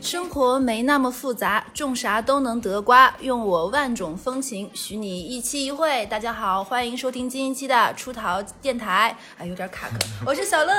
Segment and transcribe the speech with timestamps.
[0.00, 3.12] 生活没那么复杂，种啥都能得瓜。
[3.20, 6.06] 用我万种风情，许你一期一会。
[6.06, 9.16] 大家好，欢迎收听新一期的出逃电台。
[9.38, 9.96] 哎，有点卡壳，
[10.26, 10.72] 我是小乐。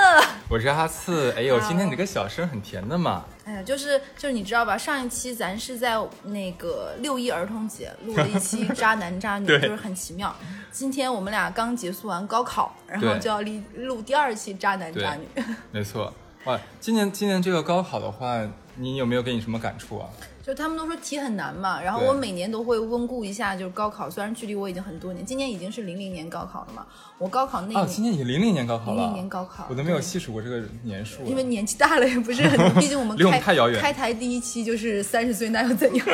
[0.48, 3.24] 我是阿次，哎呦，今天你这个小声很甜的嘛。
[3.44, 4.76] 哎呀，就是就是你知道吧？
[4.76, 10.34] 上一期咱是在那个六一儿童节录了一期渣男渣女，就是很奇妙。
[10.70, 15.26] 今天我们俩刚结束完高考，然后就要录录第二期渣男渣女。
[15.70, 16.12] 没错，
[16.44, 18.40] 哇，今年今年这个高考的话，
[18.76, 20.08] 你有没有给你什么感触啊？
[20.42, 24.08] 就他们都说题很难嘛，然后我每年都会温故一下，就是高考。
[24.08, 26.86] 虽然距离我已经很多年，今年已经是零零年高考了嘛，
[27.18, 36.06] 我高考那年，今年已经零零年高考了，00年高考我都没有细数过这个年数，因为年纪大了也不是很， 毕竟我们离我们开太遥远开台第一期就是三十岁那又怎样？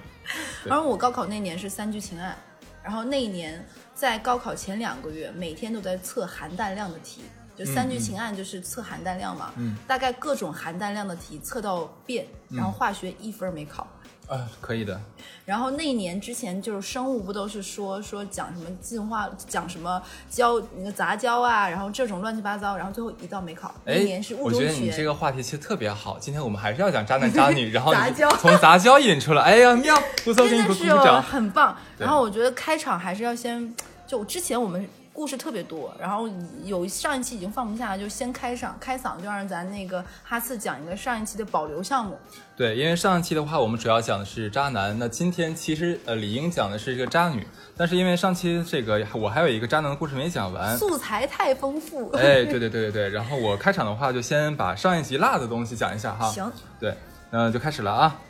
[0.64, 2.34] 然后我高考那年是三聚氰胺，
[2.82, 3.62] 然后那一年
[3.94, 7.22] 在高考前两个月，每天都在测含氮量的题。
[7.56, 13.86] 就三聚氰胺就是测含氮量嘛，嗯大概各种含氮量的题测到遍，然后化学一分没考。
[14.26, 14.98] 啊，可以的，
[15.44, 23.74] 然后那一年之前就是生物不都是说说讲什么进化，讲什么胶那个杂交啊，然后这种乱七八糟，然后最后一道没考。
[23.84, 25.04] 那年是，物我种觉得你这。
[25.04, 29.94] 个话题其实特别好，今天我们还是要讲渣男渣女， 然后杂交从杂交引出来，哎呀妙，
[30.24, 31.22] 不错，给你鼓掌。
[31.22, 31.76] 很棒。
[31.98, 33.74] 然后我觉得开场还是要先，
[34.06, 36.28] 就之前我们故事特别多，然后
[36.64, 42.18] 有上一期已经放不下了，就先开上开嗓，就让咱那个哈次讲一个上一期的保留项目。
[42.56, 52.10] 对，因为上一期的话，我们主要讲的是渣男，那今天其实呃理应讲的是一个渣女，但是因为上期这个我还有一个渣男的故事没讲完，素材太丰富。
[52.10, 56.28] 哎，对对对对对，然后我开场的话就先把上一集落的东西讲一下哈。
[56.30, 56.92] 行，对，
[57.30, 58.20] 那就开始了啊。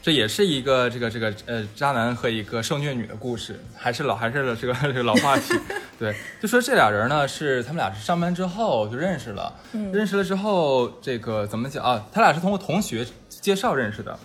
[0.00, 5.54] 这也是一个这个这个呃渣男和一个受虐女的故事，还是老还是这个这个老话题。
[5.98, 9.52] 对，就说这俩人呢是他们俩是上班之后就认识了，
[9.92, 12.06] 认识了之后这个怎么讲啊？
[12.12, 14.18] 他俩是通过同学介绍认识的。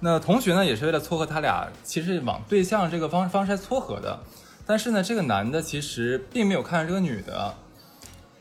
[0.00, 4.18] 那同学呢也是为了撮合他俩，其实往对象这个方方式来撮合的。
[4.66, 7.54] 但是呢，这个男的其实并没有看上这个女的，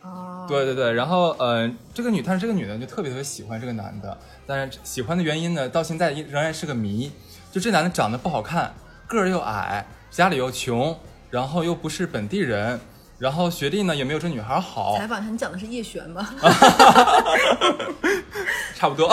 [0.02, 4.18] 哦，对对对，然后呃，这个女，但是这个女的就特别特别喜欢这个男的，
[4.54, 7.10] 但是喜欢的原因呢，到现在仍然是个谜。
[7.54, 8.74] 就这男的长得不好看，
[9.08, 12.78] 个儿又矮，家里又穷，然后又不是本地人，
[13.18, 16.36] 然后学历呢也没有这女孩好，采访他，你讲的是叶璇吧？
[18.76, 19.10] 差不多。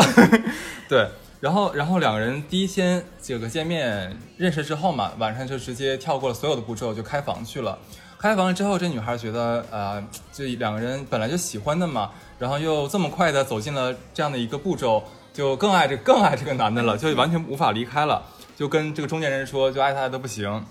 [0.89, 7.79] 对，然后然后两个人第一天这个见面认识之后嘛，晚上就直接跳过了所有的步骤，就开房去了。
[8.19, 15.05] 开房了之后，这女孩觉得呃，这两个人本来就喜欢的嘛，然后又这么快的走进了这样的一个步骤，
[15.39, 18.21] 就更爱这更爱这个男的了， 就完全无法离开了，
[18.57, 20.65] 就跟这个中间人说，就爱他的不行。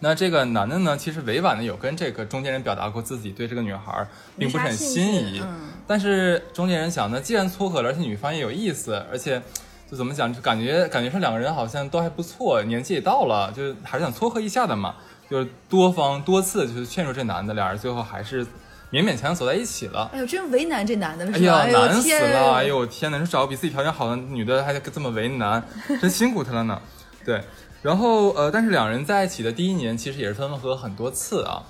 [0.00, 4.04] 那这个男的呢，其实委婉的有跟这个中间人表达过自己对这个女孩
[4.36, 5.40] 并不是很心仪，
[5.86, 9.40] 但是中间人想呢，既然撮合了，而且女方也有意思，而且
[9.88, 14.96] 就怎么讲，就感觉感觉说两个人好像都还不错，年纪也到了，就还是想撮合一下的嘛，
[15.30, 18.44] 就是多方多次就是劝说这男的，俩人最后还是
[18.92, 20.10] 勉勉强强走在一起了。
[20.12, 21.38] 哎呦，真为难这男的了，哎？
[21.38, 22.52] 呀，难死了！
[22.52, 25.66] 哎呦，我天哪，说找个比自己条件好的女的还这么为难，
[26.00, 26.80] 真辛苦他了呢。
[27.24, 27.42] 对，
[27.80, 31.62] 然后呃，但是两人在一起的第一年，其实也是分分合很多次啊。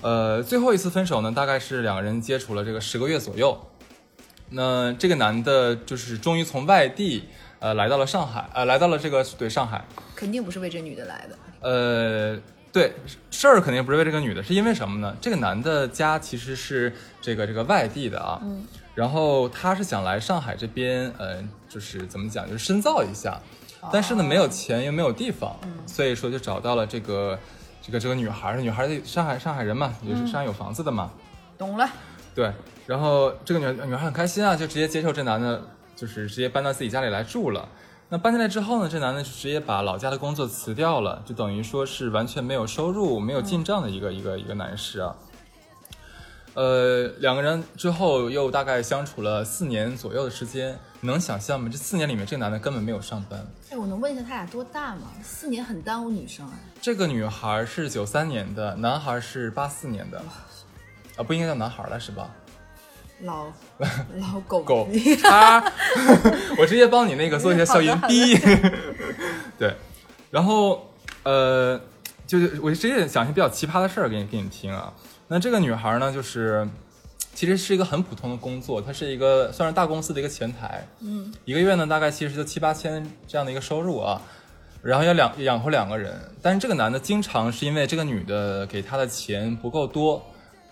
[0.00, 3.58] 呃，最后一次分手呢，大概是两个人接触了这个十个月左右。
[4.50, 7.24] 那这个男的就是终于从外地
[7.58, 11.36] 呃来到了上海，呃来到了这个对上海，肯定不是为这女的来的。
[11.60, 12.38] 呃，
[12.74, 12.92] 对，
[13.30, 15.16] 事儿肯定不是为这个女的，是因为什么呢？
[15.20, 21.36] 这个男的家其实是这个这个外地的啊，嗯，然后他是想来上海这边，呃，
[21.68, 23.40] 就是怎么讲，就是深造一下，
[23.92, 27.38] 但是呢没有钱又没有地方，所以说就找到了这个
[27.80, 31.12] 这个这个女孩儿，女孩儿在上海上海人嘛，也是上海有房子的嘛，
[31.56, 31.88] 懂了，
[32.34, 32.52] 对，
[32.86, 35.62] 然后这个女女孩很开心啊，就直接接受这男的，
[35.94, 37.68] 就是直接搬到自己家里来住了。
[38.14, 45.16] 那搬进来之后呢，这男的就直接把老家的工作辞掉了，就等于说是完全没有收入、没有进账的一个、一个一个男士啊。
[46.54, 51.68] 呃，两个人之后又大概相处了四年左右的时间，能想象吗？
[51.68, 53.44] 这四年里面，这个男的根本没有上班。
[53.70, 55.10] 哎，我能问一下他俩多大吗？
[55.20, 56.52] 四年很耽误女生啊。
[56.80, 60.20] 这个女孩是九三年的，男孩是八四年的，
[61.16, 62.30] 啊，不应该叫男孩了是吧？
[63.20, 63.46] 老
[64.18, 65.62] 老狗狗逼叉，
[66.58, 68.36] 我直接帮你那个做一下消音好的好的逼。
[69.58, 69.74] 对，
[70.30, 70.90] 然后
[71.22, 71.80] 呃，
[72.26, 74.92] 就是我直接讲一些比较奇葩的事儿给你给你听啊。
[75.28, 76.68] 那这个女孩呢，就是
[77.34, 84.20] 其实是一个很普通的工作，她是一个算是大公司的一个前台，嗯，一个月呢大概其实就七八千这样的一个收入啊。
[84.82, 90.22] 然后要两养活两个人，但是这个男的经常是因为这个女的给他的钱不够多，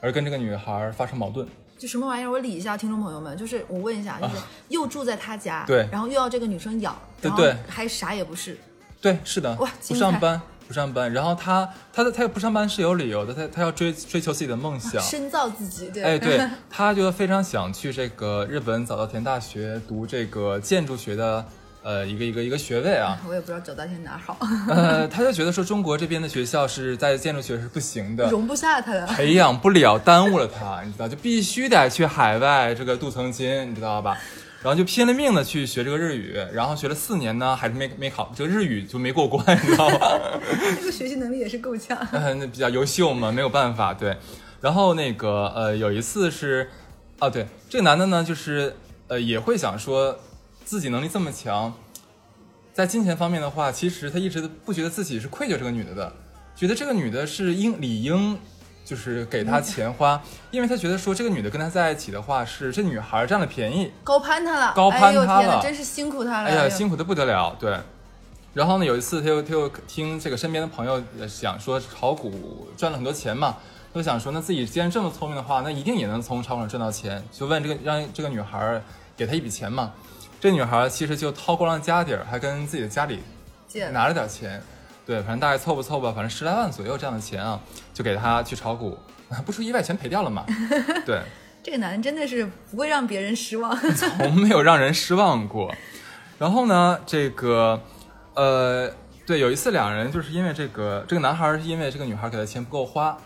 [0.02, 1.48] 而跟这个女孩发生矛盾。
[1.82, 2.30] 就什么玩意儿？
[2.30, 4.34] 我理一下听众朋友们，就是我问一下，就是
[4.68, 8.56] 又住在他家，对然后又要这个女生养，对对还啥也不是，
[9.00, 11.12] 对，是的，哇不上班，不上班。
[11.12, 15.02] 然后他他的他不上班是有理由的，他他要追追求自己的梦想。
[15.02, 16.40] 深造自己，对，哎，对，
[16.70, 21.44] 他就非常想去这个日本早稻田大学读这个建筑学的
[21.82, 23.18] 呃一个一个一个学位啊。
[23.28, 24.38] 我也不知道走到现在哪好，
[24.68, 29.06] 呃，他就觉得说中国这边的学校是在建筑学是不行的，容不下他的。
[29.06, 34.16] 培养不了，耽误了他，你知道，就必须得去海外这个镀层金，你知道吧？
[34.62, 39.98] 然后就拼了命的去学这个日语，然后学了四年呢，还是没没考，这个日语就没过关，你知道吗？
[40.78, 41.98] 这个学习能力也是够呛。
[42.12, 44.16] 呃，那比较优秀嘛，没有办法，对。
[44.60, 46.70] 然后那个呃，有一次是，
[47.18, 48.76] 啊，对，这个男的呢，就是
[49.08, 50.16] 呃，也会想说
[50.72, 51.74] 自己能力这么强，
[52.72, 56.10] 在金钱方面的话，其实他一直不觉得自己是愧疚这个女的的，
[56.56, 58.38] 觉得这个女的是应理应
[58.82, 60.18] 就是给他钱花，
[60.50, 66.48] 因为他觉得说这个女的跟他在一起的话，是这女孩占了便宜，高攀他了，高攀他了真是辛苦他了。
[66.48, 67.78] 哎呀，辛苦的不得了，对。
[68.54, 73.58] 然后呢，有一次他又他又听这个身边的朋友呃想说炒股赚了很多钱嘛，
[73.92, 78.82] 他就想说那自己既然这么聪明的话，那一定也能从炒股上赚到钱，就问这个让这个女孩儿
[79.14, 79.92] 给他一笔钱嘛。
[80.42, 83.22] 这女孩其实就掏光了家底儿，还跟自己的家里
[83.68, 84.60] 借拿了点钱，
[85.06, 87.60] 对，反正大概凑吧凑吧，反正十来万左右这样的钱啊，
[87.94, 88.98] 就给他去炒股，
[89.46, 90.44] 不出意外全赔掉了嘛。
[91.06, 91.22] 对，
[91.62, 93.72] 这个男人真的是不会让别人失望。
[93.94, 95.72] 从没有让人失望过。
[96.40, 97.80] 然后呢，这个，
[98.34, 98.90] 呃，
[99.24, 103.16] 对，有一次两人就是因为这个，这个男孩儿是因为这个女孩给他钱不够花，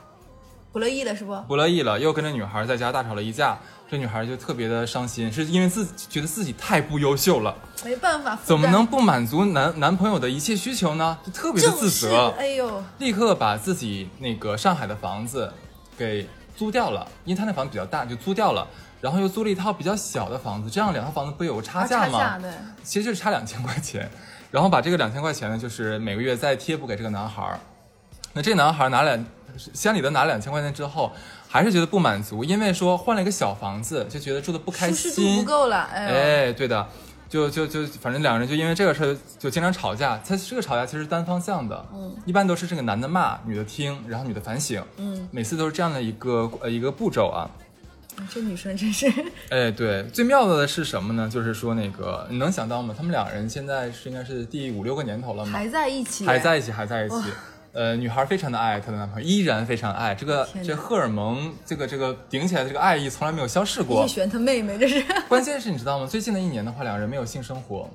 [0.71, 1.35] 不乐意了是不？
[1.49, 3.59] 不乐意了，又跟这女孩在家大吵了一架。
[3.89, 7.55] 这女孩就特别的伤心，是因为自己觉得自己太不优秀了，
[7.85, 11.17] 没办法，怎么能不满足男男朋友的一切需求呢？
[11.25, 15.53] 就特别的自责，哎呦，立刻把自己那个上海的房子
[15.97, 18.67] 给租掉了，因为他那房子比较大，就租掉了。
[18.99, 22.19] 然后又租了一套比较小的房子，这样两套房子不有个差价吗？
[22.19, 22.51] 啊差价对，
[22.83, 24.11] 其实就是差两千块钱，
[24.51, 27.61] 然后把这个两千块钱呢，就是每个月再贴补给这个男孩儿。
[28.33, 29.25] 那这男孩儿拿两
[29.75, 31.13] 乡里的拿两千块钱之后，
[31.49, 36.87] 还是觉得不满足，因为说换了一个小房子，就觉得住的不开舒适度心，不够了，哎，哎，对的，
[37.29, 40.21] 就就就反正两个人就因为这个事儿就经常吵架。
[40.27, 47.49] 他这个吵架其实是单方向的，嗯，一般都是这个男的骂，女的听，然后女的反省，嗯，每次都是这样的一个呃一个步骤啊。
[48.33, 49.07] 这女生真是
[49.51, 51.29] 哎，对，最妙的是什么呢？
[51.29, 52.95] 就是说那个你能想到吗？
[52.97, 55.53] 他们两人现在是应该是第五六个年头了吗？
[55.53, 57.25] 还在一起，还在一起，还在一起哇。
[57.77, 64.09] 呃，女孩非常的爱她的男朋友，依然非常爱这个这荷尔蒙，这个这个顶起来的这个爱意从来没有消逝过叶。
[64.09, 66.07] 璇他妹妹，这是关键是你知道吗？
[66.07, 67.91] 最近的一年的话，两人没有性生活，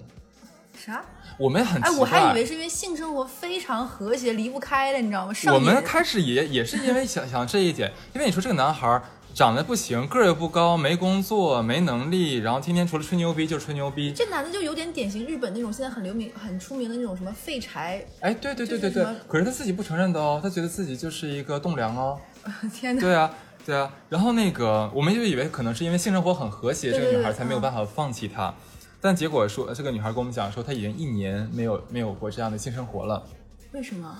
[0.77, 1.03] 啥？
[1.35, 1.99] 我们很奇哎，怪。
[1.99, 5.33] 我还以为是因为性生活非常和谐，离不开了，你知道吗？
[5.33, 9.01] 上我们开始也也是因为想想这一点，因为你说这个男孩儿
[9.33, 14.11] 长得不行，个儿又不高，没工作，没能力，然后天天除了吹牛逼就是吹牛逼。
[14.13, 22.19] 这男的就有点典型日本那种现在很流名、很出名的那种什么废柴，哎，对对对对对可是他自己不承认的哦，他觉得自己就是一个栋梁哦。
[22.73, 23.01] 天哪！
[23.01, 23.33] 对啊，
[23.65, 23.91] 对啊。
[24.09, 28.53] 然后那个，我们就以为可能是因为性生活很和谐，对这个女孩才没有办法放弃他。
[28.99, 33.23] 但结果说，这个女孩跟我们讲说，她已经一年没有没有过这样的性生活了。
[33.71, 34.15] 为什么？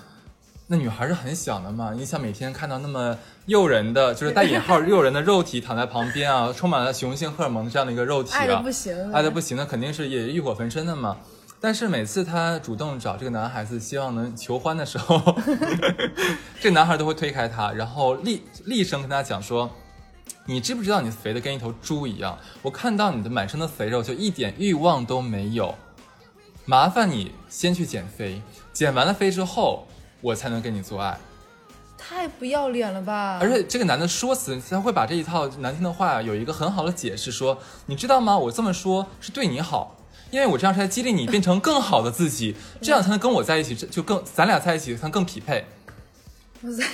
[0.68, 3.16] 那女孩是很想的嘛，你想每天看到那么
[3.46, 11.16] 诱人的， 就是带引号诱人的肉体躺在旁边啊， 充满了雄性荷尔蒙的这样的一个肉体爱的啊，不行，爱的不行，那肯定是也欲火焚身的嘛。
[11.60, 15.20] 但是每次她主动找这个男孩子，希望能求欢的时候，
[16.60, 19.70] 这男孩都会推开她，然后厉厉声跟她讲说
[20.46, 22.36] ：“你知不知道你肥的跟一头猪一样？
[22.62, 25.74] 我看到你的满身的肥肉，就一点欲望都没有。
[26.64, 28.42] 麻烦你先去减肥，
[28.72, 29.86] 减完了肥之后，
[30.22, 31.18] 我才能跟你做爱。”
[32.04, 33.38] 太不要脸了吧！
[33.40, 38.36] 而且这个男的说辞，他会把这一套难听的话有一个很好的解释，说你知道吗？
[38.36, 39.96] 我这么说是对你好，
[40.32, 45.64] 因为我这样是在激励你变成更好的自己，这样才能跟我在一起，这就更咱俩在一起才能更匹配
[46.60, 46.84] 我在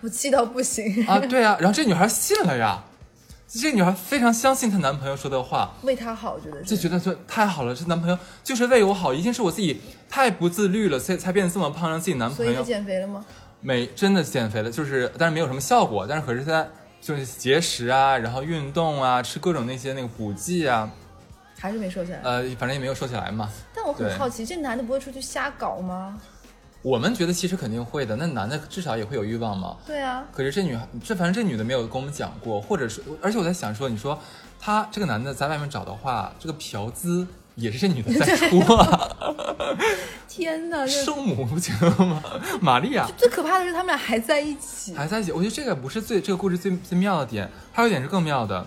[0.00, 1.18] 我气到不行，啊！
[1.18, 2.82] 对啊，然后这女孩信了呀，
[3.48, 13.24] 这个女孩非常相信她男朋友说的话，为她好，我觉得就觉得说太好了，这男朋友就是为我好，一定是我自己太不自律了，才才变得这么胖，让自己男所以就朋友减肥了吗？
[13.60, 16.66] 没真的减肥了，就是但是没有什么效果，但是可是他
[17.00, 20.90] 就是节食啊，然后运动啊，吃各种那些那个补剂啊，
[21.58, 22.20] 还是没瘦下来。
[22.22, 23.50] 呃，反正也没有瘦下来嘛。
[23.74, 26.20] 但我很好奇，这男的不会出去瞎搞吗？
[26.82, 29.76] 我们觉得其实肯定会的，那男的至少也会有欲望嘛。
[29.86, 34.18] 对啊，可是这女孩，这反正这女的没有跟我们讲过，或者是，而且我在想说，你说
[34.60, 39.08] 他这个男的在外面找的话，这个嫖资也是这女的在出啊，
[40.28, 40.86] 天哪！
[40.86, 41.74] 这圣母不行
[42.06, 42.22] 吗？
[42.60, 44.94] 玛利亚 最可怕的是他们俩还在一起。
[44.94, 48.64] 还在一起，我觉得这个不是最这个故事最最妙的点，还有一点是更妙的，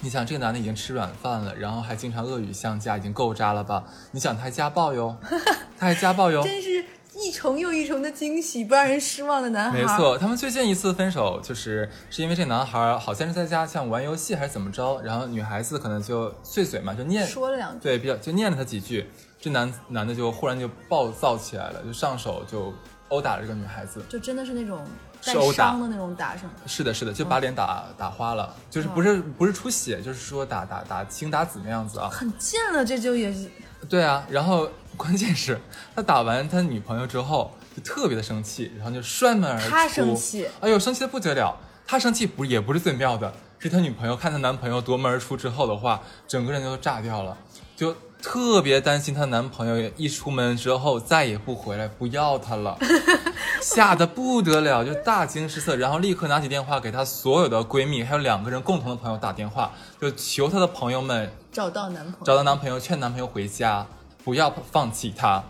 [0.00, 3.84] 你想这个男的已经吃软饭了，然后还经常恶语相加，已经够渣了吧？
[4.10, 5.16] 你想他还家暴哟，
[5.78, 6.42] 他还家暴哟。
[6.42, 6.84] 真是
[7.20, 9.78] 一重又一重的惊喜，不让人失望的男孩。
[9.78, 19.10] 没错，他们最近一次分手，就是是因为这男孩好像是在家像玩游戏还是怎么着，然后女孩子可能就碎嘴嘛，就念说了两句，对，比较就念了他几句，
[19.40, 22.72] 这男男的就忽然就暴躁起来了，就上手就
[23.08, 24.00] 殴打了这个女孩子。
[24.08, 24.84] 就真的是那种
[25.24, 26.48] 带是殴打伤的那种打上。
[26.66, 32.08] 是的，是的，就把脸打、打花了，就是不是不是出血，就是说打打打青打紫那样子啊。
[32.08, 33.48] 很贱了，这就也是
[33.88, 34.68] 对啊，然后
[34.98, 35.58] 关键是
[35.96, 39.70] 他打完他女朋友之后就特别的生气，然后就摔门而出。
[39.70, 41.56] 他生气，哎呦，生气的不得了。
[41.86, 47.34] 他生气不也不是最妙的，是他女朋友看她男朋友夺门而出之后的话，整个人就炸掉了，
[47.74, 52.76] 就特别担心她男朋友一出门之后再也不回来，不要她了，
[53.62, 62.26] 吓得不得了，就大惊失色，然后立刻拿起电话给她所有的闺蜜，还有两个人共同的朋友打电话，就求她的朋友们找到男朋友。
[62.26, 63.86] 找到男朋友，劝男朋友回家，
[64.28, 65.42] 不要放弃他。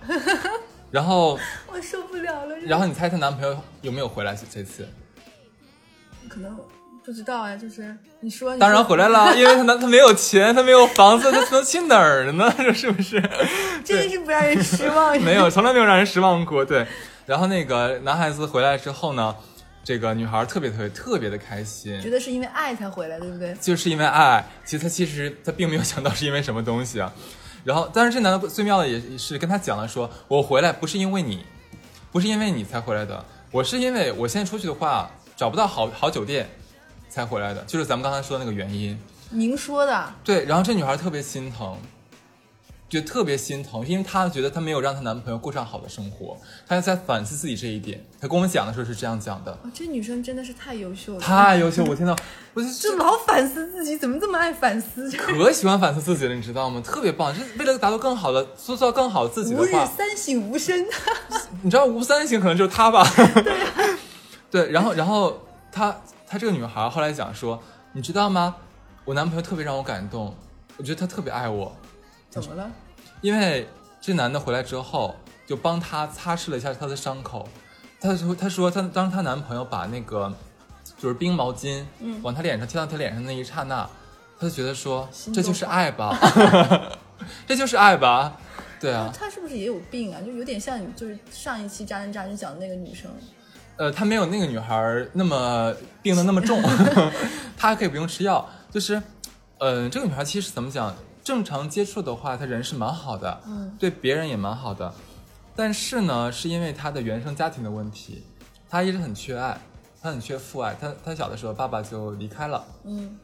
[0.89, 2.57] 然后，我受不了了。
[2.61, 4.39] 然后你猜她男朋友有没有回来？
[4.49, 4.89] 这次？
[6.29, 6.57] 可能
[7.05, 12.55] 不知道呀，就是你说，你当然回来了，因为他男他没有钱，他没有房子，他能去哪儿呢？
[12.57, 13.21] 这是不是？
[13.85, 15.21] 真是不让人失望。
[15.21, 16.65] 没有，从来没有让人失望过。
[16.65, 16.87] 对，
[17.27, 19.35] 然后那个男孩子回来之后呢，
[19.83, 23.53] 这个女孩特别特别特别的开心，觉得是因为爱才回来，对不对？
[23.61, 24.47] 就是因为爱。
[24.65, 27.13] 其实她其实她并没有想到是因为什么东西啊。
[27.69, 31.45] 然后，但是这男的最妙的也是跟他讲了说，我回来不是因为你，
[32.11, 36.49] 不是因为你才回来的，我是因为我现在出去的话找不到好好酒店
[37.11, 38.99] 才回来的，就是咱们刚才说的那个原因。
[39.29, 41.77] 您说的，对，然后这女孩特别心疼，
[42.89, 48.03] 就特别心疼，因为她觉得她没有让她男朋友过上好的生活，她在反思自己这一点。
[48.21, 52.17] 她跟我们讲的时候是这样讲的，哦，这女生真的是太优秀了，太优秀，我天呐，
[52.55, 55.11] 我就 就老反思自己，怎么这么爱反思？
[55.17, 56.81] 可喜欢反思自己了，你知道吗？
[56.83, 60.87] 特别棒，就是为了达到更好的塑造更好自己的吾日话，三省吾身。
[61.63, 63.07] 你知道吴三省可能就是她吧？
[64.51, 65.39] 对、对，然后然后
[65.71, 65.95] 她
[66.27, 68.57] 她这个女孩后来讲说，你知道吗？
[69.05, 70.35] 我男朋友特别让我感动，
[70.77, 71.75] 我觉得他特别爱我，
[72.41, 72.71] 怎么了？
[73.21, 73.69] 因为
[74.01, 75.17] 这男的回来之后，
[75.47, 77.49] 就帮她擦拭了一下她的伤口。
[78.01, 80.33] 她说：“她说她当她男朋友把那个
[80.97, 83.83] 就是冰毛巾，嗯往她脸上贴到她脸上那一刹那，
[84.39, 86.17] 她就觉得说这就是爱吧，
[87.47, 88.37] 这就是爱吧，
[88.81, 89.13] 对啊。
[89.13, 90.21] 她是不是也有病啊？
[90.25, 93.11] 就有点像你，就是上一期渣男渣女讲的那个女生。
[93.77, 96.63] 呃，她没有那个女孩那么病的那么重，
[97.59, 98.49] 她还可以不用吃药。
[98.71, 99.03] 就是，
[99.59, 100.95] 呃，这个女孩其实怎么讲，
[101.29, 104.95] 正常接触的话，他人是蛮好的，嗯对别人也蛮好的。
[105.55, 108.25] 但是呢，是因为他的原生家庭的问题，
[108.67, 109.61] 他一直很缺爱，
[110.01, 110.75] 他很缺父爱。
[110.81, 113.19] 他他小的时候，爸爸就离开了，嗯，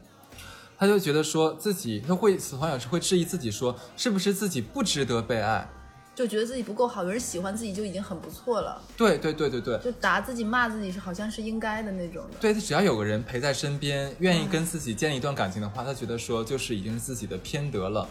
[0.77, 5.67] 他就觉得说自己，他会从小是会质疑自己说，是不是自己不值得被爱？
[6.15, 12.37] 就觉得自己不够好，有人喜欢自己就已经很不错了，对对对对对，就打自己骂自己是好像是应该的那种的。
[12.39, 18.07] 对他只要有个人陪在身边，愿意跟自己建立一段感情的话，他觉得说就是已经是自己的偏得了。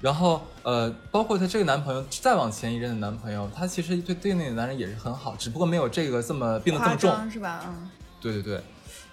[0.00, 7.30] 然后呃，包括她这个男朋友再往前一任的男朋友，他其实对对那个男人也是很好，只不过没有这个这么病得这么重。
[7.30, 7.64] 是吧？
[7.66, 7.90] 嗯，
[8.20, 8.62] 对对对，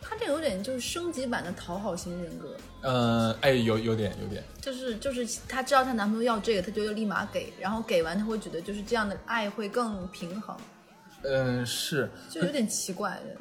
[0.03, 10.55] 他这有点就是升级版的讨好型人格，呃，哎，有有点有点，就是就是她知道她男朋友要这个，她就要立马给，然后给完她会觉得就是这样的爱会更平衡，
[11.23, 13.37] 嗯、是，就有点奇怪的。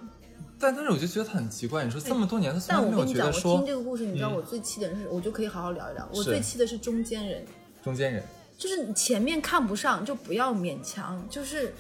[0.58, 4.34] 但但是我就觉得他很奇怪，你说这么多年他从但来没有我跟你讲，我觉得说听这个故事，你知道嗯。
[4.34, 6.08] 我最气的人是，我就可以好好聊一聊。
[6.14, 7.44] 我最气的是中间人，
[7.82, 8.22] 中间人，
[8.56, 11.74] 就是你前面看不上就不要勉强，就是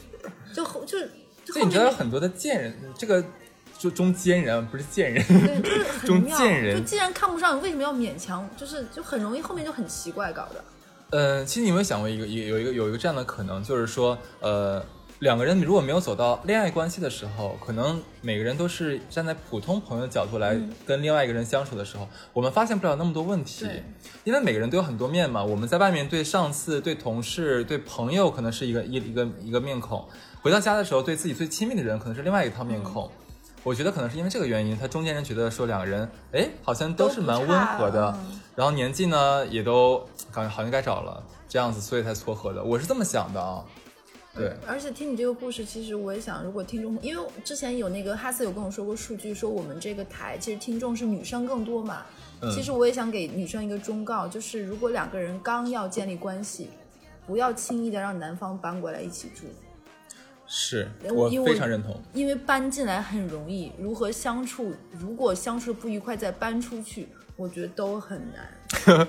[0.52, 0.98] 就后就
[1.46, 3.24] 所以你知道有很多的贱人，这个
[3.82, 6.38] 就中间人不是贱人，对就是 很中妙。
[6.38, 8.48] 间人就既然看不上，你为什么要勉强？
[8.56, 10.64] 就是就很容易后面就很奇怪搞的。
[11.10, 14.80] 呃，其实你有没有想过一个一个有一个有一个这样的可能，就是说，呃，
[15.18, 23.82] 两个人如果没有走到恋爱关系的时候，可能每个人都是站在普通朋友的角度来跟另外一个人相处的时候，我们发现不了那么多问题对，
[24.22, 25.42] 因为每个人都有很多面嘛。
[25.42, 30.06] 我们在外面对上司、对同事、对朋友可能是一个一一个一个面孔，
[30.40, 33.10] 回到家的时候对自己最亲密的人可能是另外一套面孔。
[33.64, 38.18] 我觉得可能是因为这个原因，他中间人觉得说两个人，哎，好像都是蛮温和的，
[38.56, 39.98] 然后年纪呢也都
[40.32, 42.62] 感觉好像该找了，这样子，所以才撮合的。
[42.62, 43.64] 我是这么想的啊。
[44.34, 52.02] 对，而且听你这个故事，其实我也想，如果听众，因为之前有那个哈斯有跟我说过数据，说我们这个台其实听众是女生更多嘛。
[52.40, 56.70] 嗯其实我也想给女生一个忠告，就是如果两个人刚要建立关系，
[57.24, 59.44] 不要轻易的让男方搬过来一起住。
[60.46, 62.00] 是我非常认同。
[62.12, 69.08] 因为搬进来很容易，如何相处，如果相处不愉快再搬出去，我觉得都很难。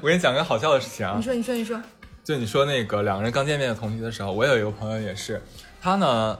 [0.00, 1.80] 我给你讲个好笑的事情啊你，说，你说，你说，
[2.22, 5.40] 就你说那个两个人刚见面的同学的时候，我有一个朋友也是，
[5.80, 6.38] 他呢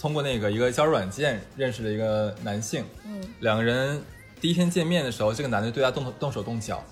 [0.00, 4.00] 通过那个一个交友软件认识了一个男性，嗯，两个人
[4.40, 6.82] 第一天见面的时候，这个男的对他动动手动脚，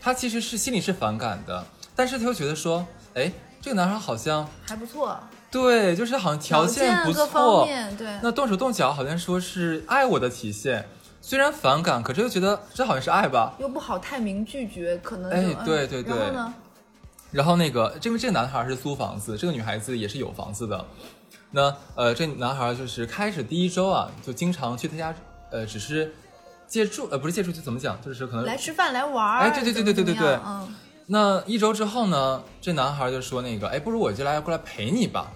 [0.00, 1.66] 他其实是心里是反感的，
[1.96, 5.18] 但是他又觉得说，哎，这个男孩好像还不错，
[5.50, 8.08] 对，就是好像条件不错，面对。
[8.22, 10.88] 那动手动脚好像说是爱我的体现，
[11.20, 13.54] 虽然反感，可是又觉得这好像是爱吧。
[13.58, 16.54] 又不好太明拒绝，可能哎对对对然后呢？
[17.30, 20.84] 然后那个，这个这个男孩是租房子，这个女孩子也是有房子的。
[21.50, 25.14] 那呃，这男孩就是开始第一周啊，就经常去他家，
[25.50, 26.14] 呃，只是
[26.66, 30.74] 借住，呃，不是借住，就怎么讲，就是可能来吃饭来玩儿，哎对对对对对对对嗯，
[31.10, 35.32] 那一周之后呢，这男孩就说那个，哎，不如我就来过来陪你吧，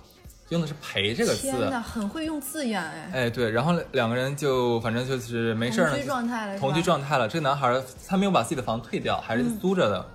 [0.50, 1.42] 用的是陪这个字。
[1.50, 7.26] 天哪，很会用字眼哎，哎，对，然后两个人就反正就是没事儿呢，同居状态了，同居状，态了。
[7.26, 10.06] 这个男孩儿他没有把自己的房退掉，还是嗯租着的。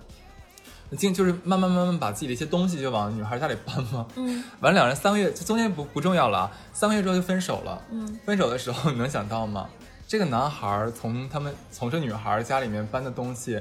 [0.95, 4.05] 经就是慢慢慢慢把自己的一些东西就往女孩家里搬嘛。
[4.15, 6.51] 嗯 完了，两人三个月，就中间不不重要了啊。
[6.71, 7.81] 三个月之后就分手了。
[7.91, 9.67] 嗯， 分手的时候，你能想到吗？
[10.07, 13.59] 这个男孩儿从他们从这女孩儿家里面搬的东西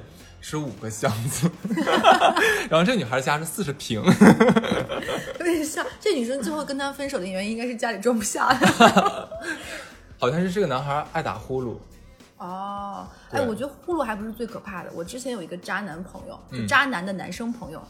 [0.49, 1.51] 是五个箱子，
[2.71, 4.01] 然后这女孩家是四十平。
[5.41, 9.29] 有点像这女生最后跟他分手的原因，应该是家里装不下了。
[10.21, 11.75] 好像是这个男孩爱打呼噜。
[12.39, 14.91] 哦，哎，我觉得呼噜还不是最可怕的。
[14.95, 16.39] 我之前有一个渣男朋友，
[16.69, 17.83] 渣男的男生朋友，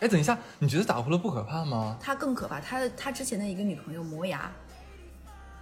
[0.00, 1.98] 哎，等一下，你觉得打呼噜不可怕吗？
[2.00, 2.58] 他更可怕。
[2.58, 4.50] 他的他之前的一个女朋友磨牙，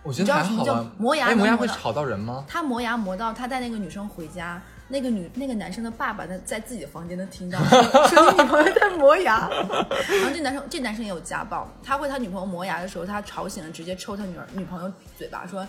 [0.05, 0.93] 我觉得还好你知道什么啊。
[0.97, 2.45] 磨牙哎，磨牙会吵到人吗？
[2.47, 7.59] 他磨牙磨到他带那个女生回家，那个女那个男生的爸爸在在自己的房间能听到，
[8.09, 9.49] 说女朋友在磨牙。
[9.51, 15.67] 然后这男生这男生也有家暴，他会他女朋友磨牙的时候，他吵醒了，直接抽他女儿女朋友嘴巴说。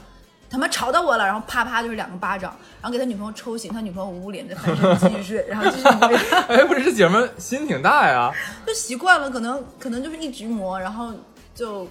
[0.49, 8.31] 他妈吵到我了，然后啪啪就是两个巴掌，然后给他女朋友抽醒，他女朋友捂捂脸在翻身继续睡，然后继续磨牙， 哎，不是，这姐们心挺大呀。
[8.65, 11.13] 就习惯了，可能可能就是一直磨，然后
[11.53, 11.85] 就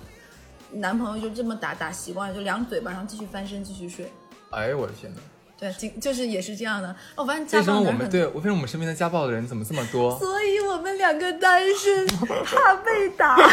[0.71, 4.11] 男朋友就这么打打习惯了，就两嘴巴，然后继续翻身继续睡。
[4.53, 5.21] 哎呦我的天哪！
[5.59, 6.91] 对，就就是也是这样的。
[6.91, 10.17] 哦我发现家为什么我们对为什么我们身边的家暴的人怎么这么多？
[10.21, 12.07] 所以我们两个单身，
[12.45, 13.37] 怕被打。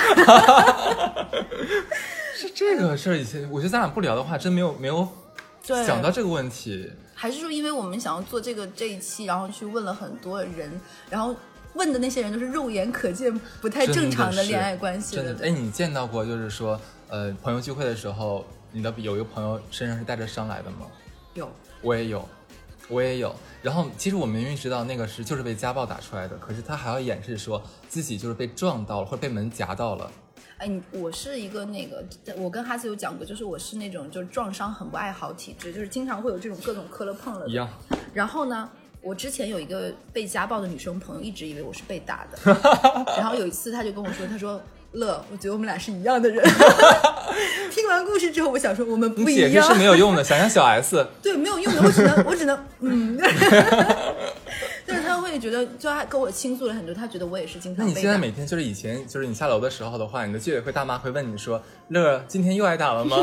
[2.35, 5.07] 是这个事儿，以前我觉得咱俩不聊的话，真没有没有
[5.65, 6.91] 对，想到这个问题。
[7.15, 10.69] 还是说，因为我们想要做这个这一期，然后去问了很多人，
[11.09, 11.33] 然后
[11.75, 15.23] 问的那些人都是肉眼可见不太正常的恋爱关系了。
[15.23, 20.87] 真的，哎，你见到过就是说，呃，朋友聚会的时候，你的有一个朋友身上是带着伤来的吗？
[21.35, 21.49] 有，
[21.83, 22.27] 我也有，
[22.87, 23.35] 我也有。
[23.61, 30.11] 然后其实我明明知道那个是就是被家暴打出来的，可是他还要掩饰说自己就是被撞到了或者被门夹到了。
[30.57, 32.03] 哎，你我是一个那个，
[32.37, 37.67] 我跟哈斯有讲过，就是我是那种就是撞伤很不爱好体质，就是经常会有这种各种磕了碰了的一样，
[38.13, 38.69] 然后呢，
[39.01, 42.37] 我之前有一个被家暴的女生朋友，一直以为我是被打的。
[43.17, 44.61] 然后有一次，她就跟我说：“她说
[44.93, 46.43] 乐，我觉得我们俩是一样的人。
[47.71, 53.17] ”听完故事之后，我想说我们不一样你解释是，没有用的， 想想小 S，对，没有用的，我只能我只能嗯。
[54.85, 57.99] 但是他会觉得，就他跟我倾诉了很多，他觉得我也是经常那你。
[57.99, 63.17] 现在每天就是以前就是你下楼的时候的话，你的居委会大妈会问你说：“乐，今天又挨打了吗？”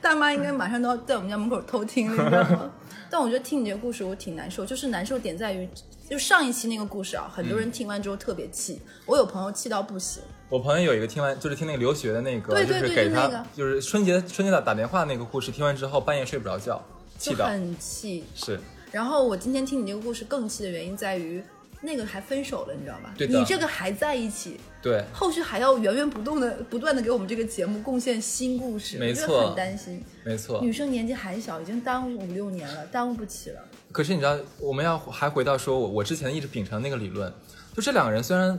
[0.00, 2.70] 大妈应该马上都要在我们家门口偷听了，你知道吗？
[3.10, 5.68] 但我觉得听你这个故事我挺难受，就是难受点在于，
[6.08, 10.22] 就上一期那个故事啊，很多人听完之后特别气，我有朋友气到不行。
[10.48, 16.80] 我朋友有一个听完就是听那个留学的那个，对对对就是给他就那个就是春节春节打打电话那个故事，听完之后半夜睡不着觉，
[17.18, 18.24] 气到就很气。
[18.34, 18.58] 是
[18.92, 21.42] 然后我今天听你这个故事更气的原因在于，
[21.80, 23.12] 那个还分手了，你知道吧？
[23.18, 30.02] 对你这个还在一起，对，后续还要源源不断的、不断的给我们这个节目贡献新故事，没错很担心。
[30.24, 30.60] 没错。
[30.62, 33.60] 女生年纪还小，已经耽误五六年了，耽误不起了。
[33.90, 37.30] 可是你知道，我们要还回到说，我我之前一直秉承那个理论，
[37.74, 38.58] 就这两个人虽然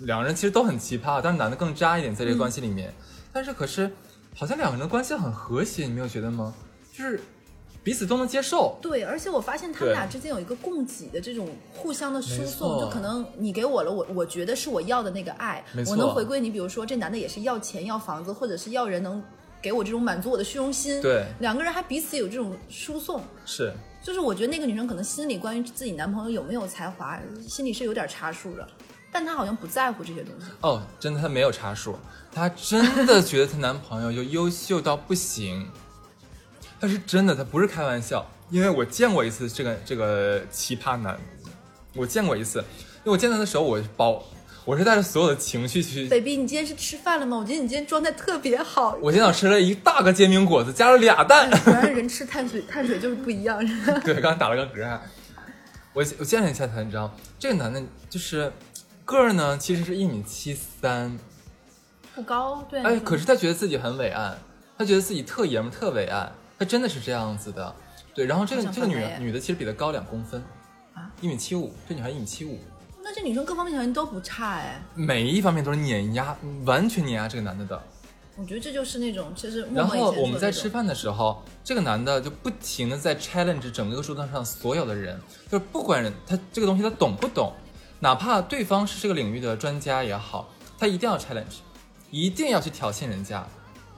[0.00, 2.92] 两个人其实都很奇葩，但是男的更渣一点在这个关系里面，
[3.32, 3.90] 但是可是
[4.34, 6.52] 好像两个人的关系很和谐，你没有觉得吗？
[6.92, 7.20] 就是
[7.82, 8.78] 彼此都能接受。
[8.80, 16.50] 对，而且我发现他们俩之间有一个供给的这种互相的输送，就可能你给我了，我我觉得是我要的那个爱我能回归你。
[16.50, 19.22] 比如说这男的也是要钱要房子，或者是要人能
[19.60, 21.00] 给我这种满足我的虚荣心。
[21.00, 23.22] 对两个人还彼此有这种输送。
[23.44, 28.66] 是，就是我觉得那个女生可能心里关于自己男朋友有没有才华，心里是有点差数的，
[29.14, 30.46] 但她好像不在乎这些东西。
[30.60, 31.96] 哦，真的，她没有查数，
[32.32, 35.70] 她真的 觉得她男朋友就优秀到不行，
[36.80, 41.16] 她是真的，她不是开玩笑，因为我见过一次这个这个奇葩男，
[41.94, 44.20] 我见过一次，因为我见他的时候，我包
[44.64, 46.08] 我是带着所有的情绪去。
[46.08, 47.36] baby，你今天是吃饭了吗？
[47.36, 48.98] 我觉得你今天状态特别好。
[49.00, 51.48] 我今天早上吃了一大个煎饼果子，加了俩蛋。
[51.62, 53.64] 果然人吃碳水，碳水就是不一样。
[54.02, 54.98] 对，刚才打了个嗝。
[55.92, 58.50] 我我见了一下他，你知道，这个男的就是
[59.04, 61.18] 个儿呢，其实是一米七三，
[62.14, 62.82] 不高，对。
[62.82, 64.38] 哎，可是他觉得自己很伟岸，
[64.78, 67.74] 他觉得自己特爷们特伟岸，他真的是这样子的。
[68.14, 70.42] 对，然后这个这个女女的其实比他高两公分，
[70.94, 72.58] 啊，一米七五，这女孩一米七五，
[73.02, 77.82] 那这女生各方面条件都不差哎，每一方面都是碾压，完全碾压这个男的的。
[78.36, 87.52] 我觉得这就是那种，其实默然后我们在吃饭的时候，这个男的就不停的在 challenge 整个桌子上所有的人，就是不管人他这个东西他懂不懂，
[88.04, 91.60] 哪怕对方是这个领域的专家也好，他一定要 challenge，
[92.10, 93.42] 一定要去挑衅人家。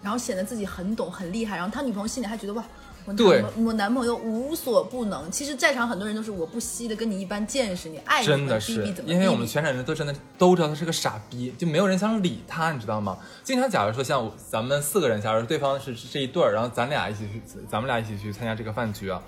[0.01, 2.63] 然后显得自己很懂很厉害，然后他女朋友心里还觉得哇，
[3.05, 5.29] 我对男我男朋友无所不能。
[5.29, 13.19] 其实，在场很多人都是我不惜的跟你一般见识，你爱你真的是怎么逼逼怎，么因为我们全场人都真的都知道他是个傻逼，就没有人想理他，你知道吗？
[13.43, 19.21] 经常假如说像我咱们四个人，假如对方是是这一对儿，然后咱俩一起去，咱们俩一起去参加这个饭局啊，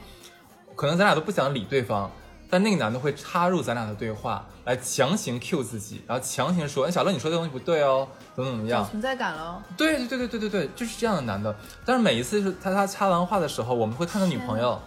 [0.76, 2.08] 可能咱俩都不想理对方，
[2.50, 8.82] 但那个男的会插入咱俩的对话，来强行 cue 自己，然后强行说，哎，小乐你说的东西不对哦，怎么怎么样？
[8.82, 9.62] 有存在感了。
[9.76, 11.54] 对对对对对对对，就是这样的男的。
[11.84, 14.80] 但是每一次是他他插完话的时候，我们会看到女朋友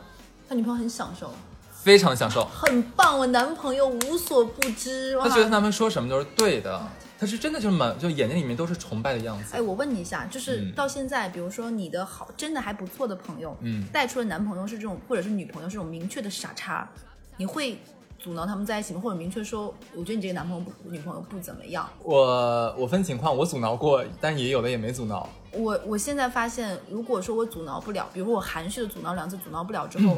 [0.50, 1.32] 他女朋友很享受，
[1.72, 5.16] 非常享受，很棒，我男朋友无所不知。
[5.22, 6.82] 他觉得他们说什么都是对的，
[7.20, 9.56] 他是真的就是满就眼睛里面都是崇拜的样子。
[9.56, 16.90] 哎，我问你一下，就是嗯到现在，比如说你的好真的还不错的朋友，嗯带出了男朋友是这种，或者是女朋友是这种明确的傻叉，
[17.38, 17.78] 你会
[18.20, 19.02] 阻挠他们在一起吗？
[19.02, 21.90] 或者明确说，我觉得你这个男朋友不女朋友不怎么样？
[22.04, 25.28] 我我分情况，我阻挠过，但也有的也没阻挠。
[25.52, 30.18] 我我现在发现，如果说我阻挠不了，比如说我含蓄的阻挠两次，阻挠不了之后，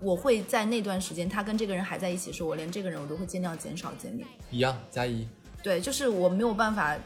[0.00, 4.26] 我会在那段时间他跟这个人还在一起的时候，我连这个人我都会尽量减少见面。
[4.50, 5.28] 一样加一，
[5.62, 6.96] 对，就是我没有办法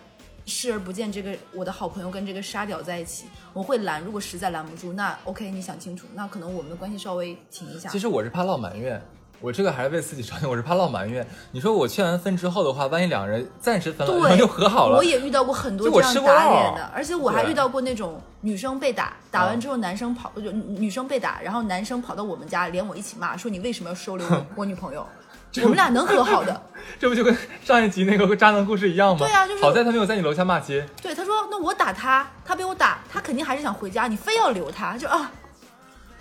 [0.46, 4.03] 视而不见这个我的好朋友跟这个沙屌在一起，我会拦。
[4.03, 7.98] 如果实在拦不住，那 OK，你想清楚，那可能我们的关系稍微停一下其。
[7.98, 9.00] 实我是怕落埋怨，
[9.40, 11.26] 我这个还是为自己着想，我是怕落埋怨。
[11.53, 25.07] 你说我劝完分之后的话，万一两人暂时分了，然后对，又和好了我，也遇到过很多这样打脸的，而且我还遇到过那种女生被打，打完啊之后男生跑，就女生被打，然后男生跑到我们家，连我一起骂，说你为什么要收留我我女朋友？
[25.62, 26.62] 我们俩能和好的。
[27.00, 29.26] 这不就跟上一集那个渣男故事一样吗？
[29.26, 30.87] 对啊就是好在他没有在你楼下骂街。
[31.03, 35.33] 对，他说那我打他，他被我打，他肯定还是想回家，你非要留他，就啊，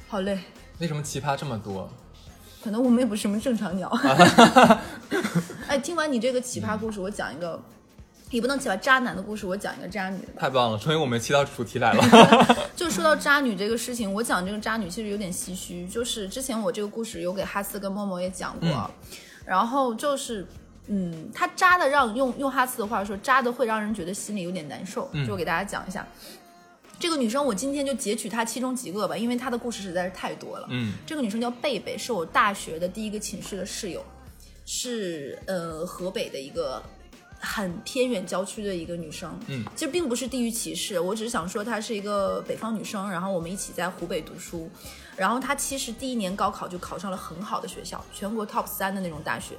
[0.08, 0.39] 好累。
[0.79, 1.88] 为什么奇葩这么多？
[2.63, 3.89] 可能我们也不是什么正常鸟。
[5.67, 7.62] 哎，听完你这个奇葩故事，我讲一个，
[8.32, 10.19] 也不能奇葩渣男的故事，我讲一个渣女。
[10.38, 12.58] 太棒了，终于我们切到主题来了。
[12.76, 18.89] 就说到渣女这个事情，我讲这个渣女其实有点唏嘘，就是之前我这个故事有给哈斯跟默默也讲过，嗯
[19.45, 20.45] 然后就是。
[20.91, 25.08] 嗯，他渣的让用用哈斯的话说，渣的会让人觉得心里有点难受。
[25.13, 26.04] 嗯就我给大家讲一下，
[26.99, 30.67] 这个女生我今天就截取她其中几个吧，因为她的故事实在是太多了。
[30.69, 34.03] 嗯，这个女生叫贝贝，是我大学的第一个寝室的室友，
[34.65, 36.83] 是呃河北的一个
[37.39, 39.39] 很偏远郊区的一个女生。
[39.47, 44.69] 嗯，其实并不是地域歧视，我只是想说她是一个北方女生，然后我们一起在湖北读书，
[45.15, 49.55] 然后她其实第一年高考就考上了很好的学校，全国 top 三的那种大学，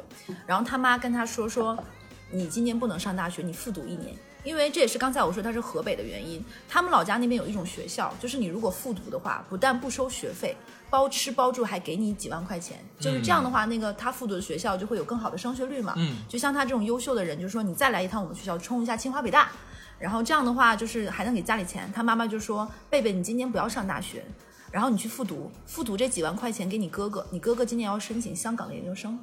[0.46, 1.83] 然后她妈跟她说说，
[2.31, 4.14] 你今年不能上大学，你复读一年。
[4.42, 10.57] 因为这也是刚才我说他是河北的原因，他们老家那边有一种学校，就是你如果复读的话，不但不收学费，
[10.88, 12.79] 包吃包住，还给你几万块钱。
[12.98, 15.94] 就是这样的话，那个他复读的学校就会有更好的升学率嘛。
[15.96, 19.50] 嗯就像他这种优秀的人，就是说你再来一趟我们学校，冲一下清华北大，
[19.98, 21.90] 然后这样的话就是还能给家里钱。
[21.94, 24.24] 他妈妈就说：“贝贝，你今年不要上大学，
[24.70, 29.18] 然后你去复读，复读这几万块钱给你哥哥，你哥哥今年要申请香港的研究生，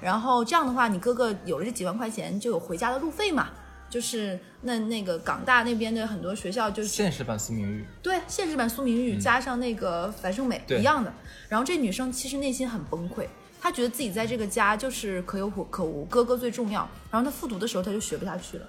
[0.00, 3.48] 然后这样的话，你哥哥有了这几万块钱，就有回家的路费嘛。”
[3.88, 11.12] 就是那那个港大那边的很多学校，就是现实版苏明玉，对，现实版苏明玉、加上那个樊胜美对一样的。
[11.48, 13.26] 然后这女生其实内心很崩溃，
[13.60, 16.86] 她觉得自己在这个家就是可有可无，哥哥最重要。
[17.10, 18.66] 然后她复读的时候，她就学不下去了。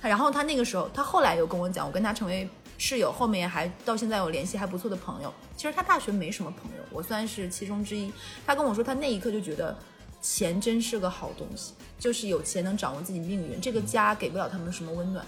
[0.00, 5.32] 她然后她那个时候，她后来有跟我讲，我跟她成为室友，后面还到现在有联系还不错的朋友。
[5.56, 8.10] 其实她大学没什么朋友，我算是其中之一。
[8.46, 9.76] 她跟我说，她那一刻就觉得
[10.20, 15.24] 钱真是个好东西，就是有钱能掌握自己命运，这个家给不了他们什么温暖。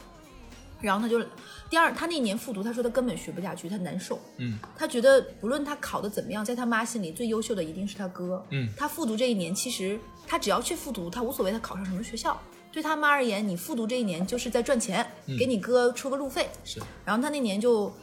[0.81, 1.25] 然后他就
[1.71, 4.19] 第二，他那年复读，他说他根本学不下去，他难受。
[4.39, 8.45] 嗯，他觉得不论他考的怎么样，在他妈心里最优秀的一定是他哥。
[8.51, 12.37] 嗯他复读这一年，其实他只要去复读，他无所谓他考上什么学校。
[12.73, 15.07] 对他妈而言，你复读这一年就是在赚钱，
[15.39, 16.49] 给你哥出个路费。
[16.65, 17.95] 是然后他那年就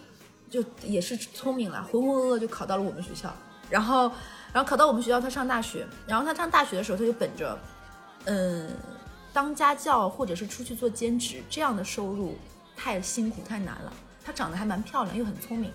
[0.49, 3.35] 就也是聪明了，浑浑噩噩就考到了我们学校。
[3.69, 4.09] 然后，
[4.53, 5.85] 然后考到我们学校，他上大学。
[6.07, 7.59] 然后他上大学的时候，他就本着，
[8.25, 8.69] 嗯，
[9.33, 12.37] 当家教或者是出去做兼职，这样的收入
[12.75, 13.93] 太辛苦太难了。
[14.23, 15.71] 她长得还蛮漂亮，又很聪明，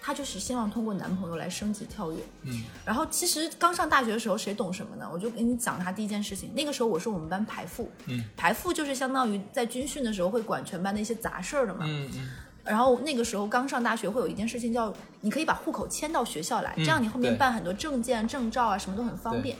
[0.00, 2.18] 她就是希望通过男朋友来升级跳跃。
[2.42, 5.08] 嗯，然后其实刚上大学的时候，谁懂什么呢？
[5.12, 6.52] 我就跟你讲她第一件事情。
[6.54, 11.84] 那个时候我是我们班排副，嗯，排副就是相当于在军训的时候会管全班的一些杂事儿的嘛。
[11.88, 12.30] 嗯嗯，
[12.64, 19.56] 然后那个时候刚上大学，会有一件事情叫，你可以把户口迁到学校来，这样你后面办很多证件、证照啊，什么都很方便。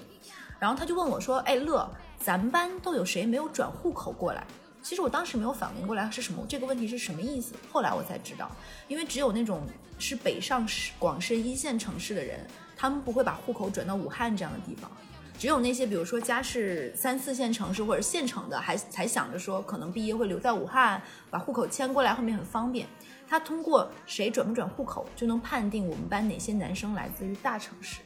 [0.60, 1.90] 然后他就问我说：“哎，乐，
[2.20, 4.46] 咱们班都有谁没有转户口过来？”
[4.82, 8.50] 其实我当时没有反应过来是什么这个问题是什么意思，后来我才知道，
[8.88, 9.62] 因为只有那种
[9.98, 10.66] 是北上
[10.98, 14.90] 广深一线城市的人，他们不会把户口转到武汉这样的地方。
[15.38, 22.86] 只有那些比如说家是三四线城市或者县城的，还才想着说可能毕业会留在武汉，把户口迁过来，后面很方便。
[23.28, 28.00] 他通过谁转不转户口，就能判定我们班哪些男生来自于大城市，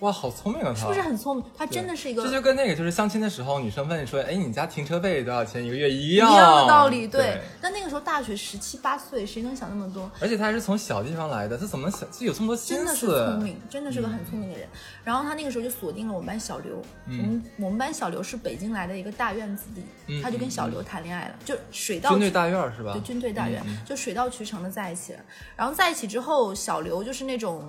[0.00, 1.44] 哇，好聪明啊，他是不是很聪明？
[1.56, 7.06] 他真的是一个这就跟那个就是相亲的时候，女生问你说，哎，你家停车费多少钱一个月一样一样样的道理。
[7.06, 10.10] 对，但那个时候大学十七八岁，谁能想那么多？
[10.20, 13.06] 而且他还是从小地方来的，他怎么想就有这么多心思真的是？
[13.06, 14.66] 聪明，真的是个很聪明的人。
[15.04, 22.92] 然后他那个时候就锁定了我们班小刘，我们我们班小刘是北京来的一个大院子弟，嗯他就跟小刘谈恋爱了，就水到军队大院是吧？
[22.94, 25.20] 对，军队大院、嗯就水到渠成的在一起了。
[25.56, 27.62] 然后在一起之后，小刘就是那种，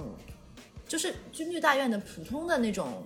[0.92, 3.02] 就是军队大院的普通的那种，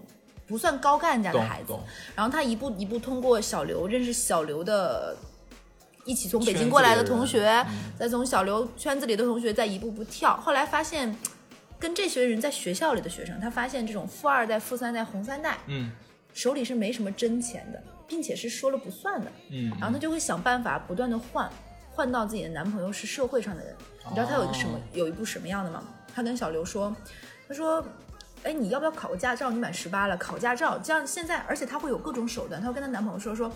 [0.47, 1.71] 不算高干家的孩子。
[2.15, 5.15] 然后他一步一步通过小刘认识小刘的。
[6.03, 7.65] 一起从北京过来的同学，
[7.97, 10.37] 再从小刘圈子里的同学，再一步步跳。
[10.37, 11.15] 后来发现，
[11.79, 15.91] 跟这些人在学校里的学生，他发现这种富二代、富三代、红三代嗯
[16.31, 19.31] 手里是没什么真钱的，并且是说了不算的。
[19.49, 21.49] 嗯，然后他就会想办法不断的换，
[21.91, 23.75] 换到自己的男朋友是社会上的人。
[24.07, 25.83] 你知道他有一个什么，有一部什么样的吗？
[26.13, 26.95] 他跟小刘说，
[27.47, 27.83] 她说。
[28.43, 29.49] 哎，你要不要考个驾照？
[29.49, 32.61] 你满十八了，考驾照，这样现在，而且她会有各种手段。
[32.61, 33.51] 她会跟她男朋友说说，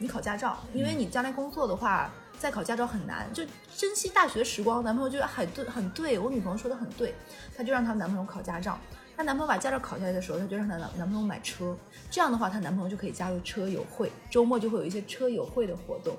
[0.00, 3.44] 你考驾照，因为你将来工作的话，再考驾照很难，就
[3.76, 4.82] 珍惜大学时光。
[4.82, 7.14] 男朋友觉得很对，很对，我女朋友说的很对，
[7.56, 8.76] 她就让她男朋友考驾照。
[9.16, 11.76] 她男朋友把驾照考下来的时候，她就让她男男朋友买车，
[12.10, 16.16] 这样的话，她男朋友就可以加入车友会，周末就会有一些车友会的活动。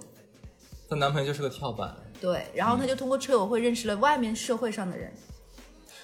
[0.87, 1.93] 她男朋友就是个跳板。
[2.21, 5.11] 对，然后她就通过车友会认识了外面社会上的人，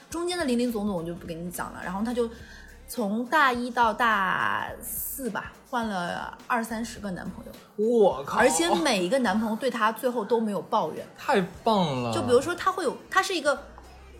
[0.10, 1.82] 中间的林林总总我就不跟你讲了。
[1.84, 2.30] 然后她就
[2.88, 7.52] 从大一到大四吧，换了二三十个男朋友，
[7.86, 8.39] 我靠！
[8.39, 11.06] 而且每一个男朋友对她最后都没有抱怨。
[11.17, 12.13] 太棒了。
[12.13, 13.62] 就比如说，他会有，他是一个，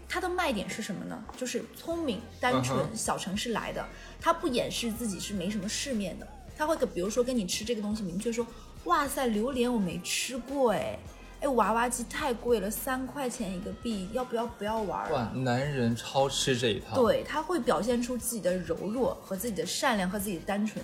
[0.08, 1.17] 他的卖点是什么呢？
[1.36, 3.84] 就是聪明、单纯嗯，小城市来的，
[4.21, 6.28] 他不掩饰自己是没什么世面的。
[6.56, 8.45] 他会跟，比如说跟你吃这个东西，明确说，
[8.84, 10.99] 哇塞，榴莲我没吃过哎，
[11.41, 20.84] 哎，娃娃机太贵了，三块钱一个币，要不要不要玩男人超吃这一套。，对，他会表现出自己的柔弱和自己的善良和自己的单纯，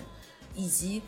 [0.54, 1.02] 以及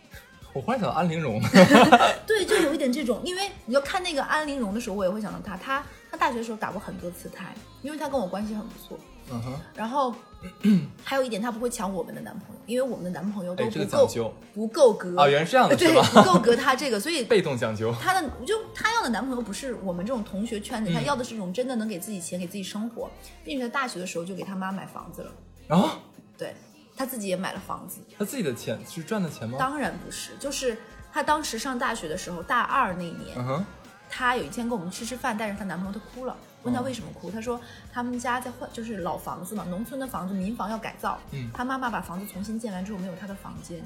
[0.54, 1.40] 我忽然想到安陵容，
[2.26, 8.98] 对，就有一点这种，因为你要看那个安陵容的时候，我也会想到她，她她大学的时候打过很多次胎，因为她跟我关系很不错。
[9.30, 10.14] 嗯哼，然后
[11.04, 16.02] 还有一点，她不会抢我们的男朋友，因为我们的男朋友都不够、个讲究不够格啊，原来是这样的，对，吧？
[16.12, 17.94] 不够格她这个，所以 被动讲究。
[18.00, 23.10] 她的就她要的男朋友不是我们这种同学圈子，她嗯要的是一种真的能给自己钱、给自己生活，
[23.44, 25.32] 并且她大学的时候就给她妈买房子了，
[25.66, 25.90] 然后
[26.36, 26.54] 对
[26.96, 28.00] 她自己也买了房子。
[28.18, 29.56] 他自己的钱是赚的钱吗？
[29.58, 30.76] 当然不是，就是
[31.12, 33.64] 她当时上大学的时候，大二那一年，嗯哼，
[34.08, 36.36] 她有一天跟我们吃吃饭，带着她男朋友，她哭了。
[36.64, 37.60] 问她哦为什么哭，他说
[37.92, 41.18] 他们家在换，就是老房子嘛，农村的房子，民房要改造。
[41.30, 43.82] 嗯他妈妈把房子重新建完之后，没有他的房间。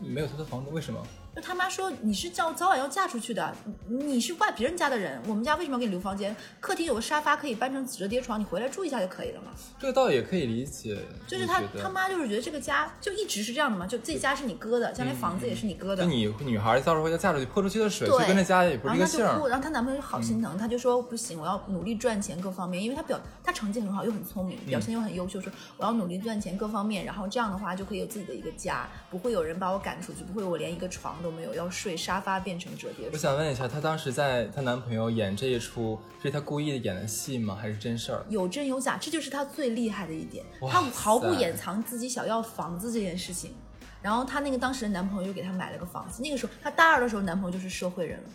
[0.00, 1.00] 没有他的房子，为什么？
[1.34, 3.52] 就他妈说你是叫早晚要嫁出去的，
[3.88, 6.34] 你你是外别人家的人，我们家为什么要给你留房间？
[6.60, 9.48] 客厅有个沙发可以搬成折叠床，你回来住一下就可以了嘛。
[9.80, 10.96] 这个倒也可以理解。
[11.26, 16.04] 就是他他妈就是觉得这个家就一直是这样的嘛，就自己家是你哥的，将来房子也是你哥的。
[16.04, 33.16] 就你女孩到时候要嫁出去，泼出去的水，对就跟这家也不是然一个姓后她就哭，然后她男朋友就好心疼，她就说不行，我要努力赚钱，各方面，因为她表她成绩很好，又很聪明，表现又很优秀，说我要努力赚钱，各方面，然后这样的话就可以有自己的一个家，不会有人把我赶出去，不会我连一个床都没有，要睡沙发变成折叠我。
[33.16, 37.58] 想问一下，她当时在她男朋友演这一出，是她故意演的戏吗？
[37.60, 38.24] 还是真事儿？
[38.28, 43.54] 有真有假，这就是她最厉害的一点，她毫不掩藏自己想要房子这件事情。
[44.02, 48.28] 然后她那个当时的男朋友又给她买了个房子，那个时候她大二的时候，男朋友就是社会人了，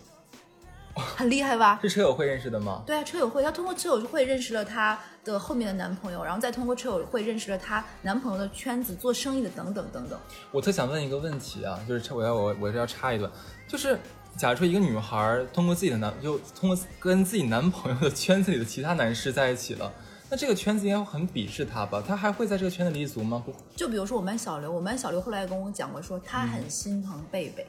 [1.16, 1.78] 很厉害吧？
[1.82, 2.82] 是车友会认识的吗？
[2.86, 10.18] 对啊，车友会，她通过车友会认识了她的后面的男朋友，然后再通过车友会认识了她男朋友的圈子、做生意的等等等等。
[10.52, 13.30] 我特想问一个问题啊，就是我要我我这要插一段，
[13.66, 13.98] 就是
[14.36, 19.92] 假如说一个女孩通过自己的男，就通过跟自己男朋友的圈子里的其他男士在一起了，
[20.30, 22.02] 那这个圈子应该很鄙视他吧？
[22.06, 23.42] 他还会在这个圈子立足吗？
[23.44, 27.66] 不，就比如说我们班小刘，我们班小刘后来跟我讲过说，他很心疼贝贝。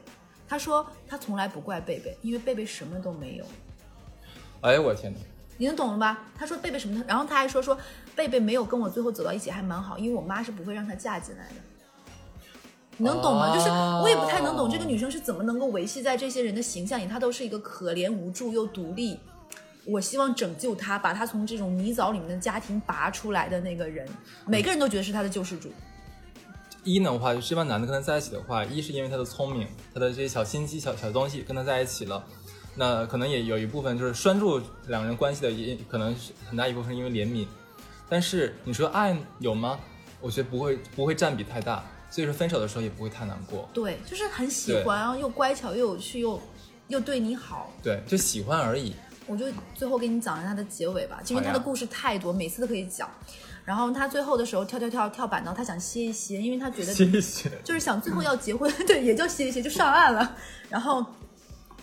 [0.52, 3.46] 他说他从来不怪贝贝，因为贝贝什么都没有。
[4.60, 5.18] 哎呦我天哪！
[5.56, 6.26] 你能懂了吧？
[6.38, 7.78] 他说贝贝什么，然后他还说说
[8.18, 11.56] 贝贝没有跟我最后走到一起还蛮好，因为我妈是不会让她嫁进来的。
[12.98, 13.50] 你能懂吗？
[13.50, 19.18] 哦就是我也不太能懂这个女生是怎么能够维系在这些人的形象里，她都是一个可怜无助又独立。
[19.86, 24.06] 我希望拯救她，把她从这种泥沼里面的家庭拔出来的那个人，
[24.46, 25.72] 每个人都觉得是她的救世主。
[26.84, 32.24] 一呢的话，就是这帮男的跟他在一起的话，一是因为他的聪明，他的这些小心机、小小东西跟他在一起了，
[32.76, 37.46] 那可能也有一部分就是拴住两人关系的，也可能是很大一部分是因为怜悯。
[38.10, 39.80] 但是你说爱有吗？
[40.20, 43.70] 我觉得不会，不会占比太大，所以说分手的时候也不会太难过。
[43.74, 46.42] 对，就是很喜欢，然后又乖巧又有趣又
[46.88, 47.72] 又对你好。
[47.82, 48.94] 对，就喜欢而已。
[49.28, 53.10] 我就最后给你讲一下它的结尾吧，因为好呀它的故事太多，每次都可以讲。
[53.64, 57.52] 然后他最后的时候跳跳跳跳板呢，他想歇一歇，因为他觉得歇一歇。
[57.64, 60.36] 就是想最后要结婚，对，也就歇一歇就上岸了。
[60.70, 61.06] 然后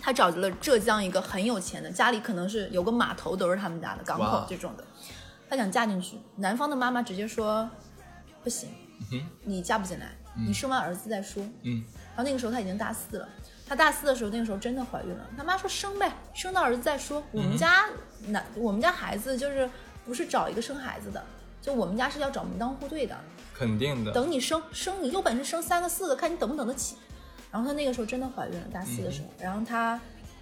[0.01, 4.85] 他找了浙江一个很有钱的，家里可能是有个码头都是他们家的港口这种的，
[5.49, 7.69] 他想嫁进去，男方的妈妈直接说
[8.43, 8.69] 不行，
[9.13, 10.07] 嗯你嫁不进来，
[10.47, 11.43] 你生完儿子再说。
[11.63, 13.29] 嗯，然后那个时候他已经大四了，
[13.67, 15.25] 他大四的时候，那个时候真的怀孕了。
[15.37, 17.23] 他妈说生呗，生到儿子再说。
[17.33, 17.87] 我们家
[18.27, 19.69] 男，我们家孩子就是
[20.05, 21.25] 不是找一个生孩子的，
[21.69, 23.15] 就我们家是要找门当户对的。
[23.55, 24.11] 肯定的。
[24.11, 26.97] 等你生生，你有本事生三个四个，看你等不等得起。
[27.53, 30.01] 然后她那个时候真的怀孕了，大四的时候，然后她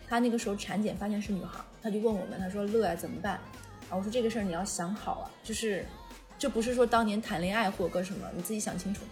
[0.09, 3.41] 她那个时候产检发现是女孩，她就问我们，她说乐呀怎么办？
[3.81, 5.85] 然后我说这个事儿你要想好了，就是
[6.39, 9.03] 这不是说当年谈恋爱或个什么，你自己想清楚。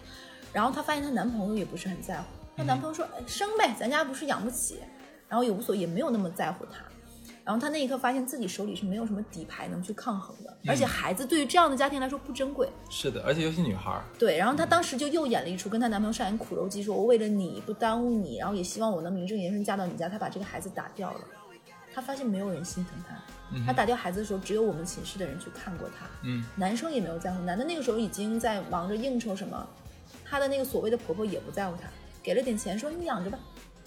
[0.53, 4.79] 然后她发现她男朋友也不是很在乎，她男朋友说、哎生呗，咱家不是养不起，
[5.27, 6.81] 然后也无所也没有那么在乎她。
[7.45, 12.67] 然后她那一刻发现自己手里是没有什么底牌能去抗衡的，而且孩子对于这样的家庭来说不珍贵。
[12.89, 20.09] 是的，而且尤其女孩儿，对，然后她当时就又演了一出跟她男朋友上演苦肉计，说我为了你不耽误你，然后也希望我能名正言顺嫁到你家。
[20.09, 21.19] 她把这个孩子打掉了，
[21.93, 23.15] 她发现没有人心疼她。
[23.63, 26.07] 她打掉孩子的时候，只有我们寝室的人去看过她。
[26.23, 29.65] 嗯，男生也没有在乎，男的那个时候已经在忙着应酬什么，
[30.25, 31.87] 她的那个所谓的婆婆也不在乎她，
[32.23, 33.37] 给了点钱说你养着吧，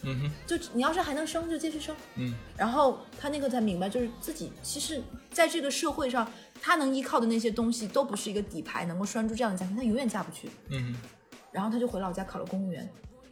[0.02, 1.94] 嗯哼，就你要是还能生就继续生。
[2.16, 6.30] 嗯，然后她那个才明白，就是自己其实在这个社会上，
[6.62, 10.50] 她能依靠的那些东西都不是一个底牌，能够拴住这样的家庭，她永远嫁不去。
[10.70, 11.08] 嗯哼
[11.50, 12.88] 然后她就回老家考了公务员，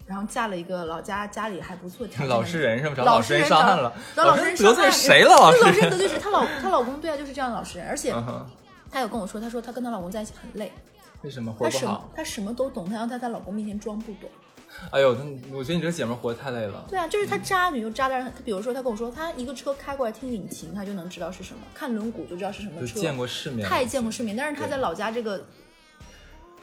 [0.07, 2.95] 然后嫁了一个老家家里还不错条，件 老实人是吧？
[2.97, 5.31] 找老实人上岸了，找老实实人得罪谁了？
[5.37, 6.19] 老实人，得罪谁？
[6.19, 8.13] 她老 她老公对啊，就是这样的老实人，而且
[8.91, 10.73] 她有跟我说，她说她跟她老公在一起很累，
[11.23, 12.11] 为什么活她什么？
[12.17, 14.29] 她什么都懂，她要在她老公面前装不懂。
[14.93, 16.85] 哎呦，那我觉得你这个姐们活得太累了。
[16.89, 24.37] 对啊，就是她渣女又渣的，她比如说她跟我说，她一个车开过来听引擎，她就能知道是什么，看轮毂就知道是什么车，见过世面了，太见过世面。
[24.37, 25.45] 但是她在老家这个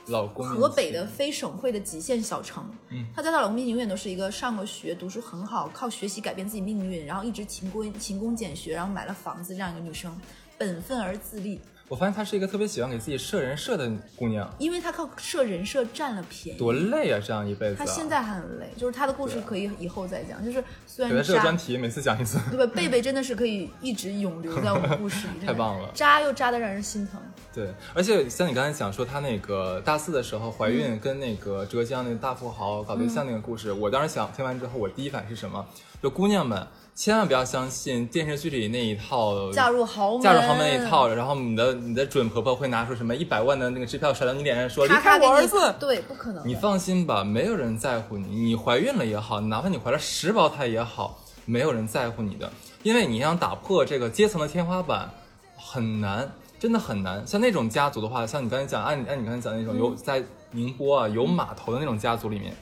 [0.08, 10.16] 老公河北的非省会的极限小城，嗯她在她老公面前永远都是一个上过学、读书很好、靠学习改变自己命运，然后一直勤工勤工俭学，然后买了房子这样一个女生，
[10.58, 11.60] 本分而自立。
[11.90, 17.20] 我发现她是一个特别喜欢给自己设人设的姑娘，因为她靠设人设占了便宜，多累啊！
[17.24, 17.78] 这样一辈子、啊。
[17.80, 20.44] 她现在还很累，就是她的故事可以以后再讲。
[20.44, 22.40] 就是虽然渣这个专，题，每次讲一次。
[22.50, 22.74] 对吧？
[22.76, 27.22] 贝贝真的是可以一直永留在我们故事里， 太棒了渣又渣的让人心疼。
[27.54, 35.64] 对，而且像你刚才讲说，她那个大四的时候怀嗯孕，跟那个浙江那个大富豪搞对象那个故事，我当时想听完之后，我第一反应是什么？
[36.02, 45.74] 就姑娘们千万不要相信电视剧里那一套嫁入豪门，嫁入豪门那一套，然后你的你的准婆婆会拿出什么一百万的那个支票甩到你脸上说离开我儿子。
[45.80, 46.48] 对，不可能。
[46.48, 48.28] 你放心吧，没有人在乎你。
[48.28, 52.52] 你怀孕了也好，哪怕你怀了十胞胎也好，没有人在乎你的，
[52.84, 55.10] 因为你想打破这个阶层的天花板
[55.58, 57.26] 很难，真的很难。
[57.26, 62.56] 像那种家族的话，像你刚才讲，按按你刚才讲的那种有在宁波啊有码头的那种家族里面，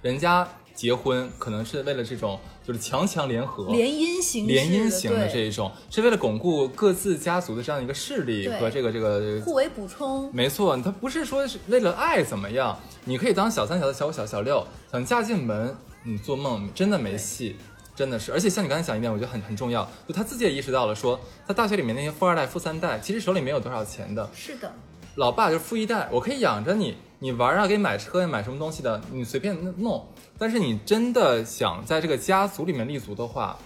[0.00, 10.32] 人家结婚可能是为了这种就是强强联合，联姻形式联姻型的这一种，是为了巩固各自家族的这样一个势力和这个这个互为补充。
[10.32, 17.56] 没错，他不是说是为了爱怎么样，你可以当小三、小四、小五、小小六，想嫁进门，你做梦真的没戏，
[17.94, 18.32] 真的是。
[18.32, 24.72] 而且像你刚才讲一点，我觉得很很重要，就他自己也意识到了说，他大学里面那些富二代、富三代，其实手里没有多少钱的，是的，
[25.16, 30.08] 老爸就是富一代，我可以养着你，你玩啊，给你买车呀，买什么东西的，你随便弄。
[30.38, 33.56] 但是你真的想在这个家族里面立足的话，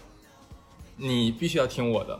[0.96, 2.18] 你必须要听我的。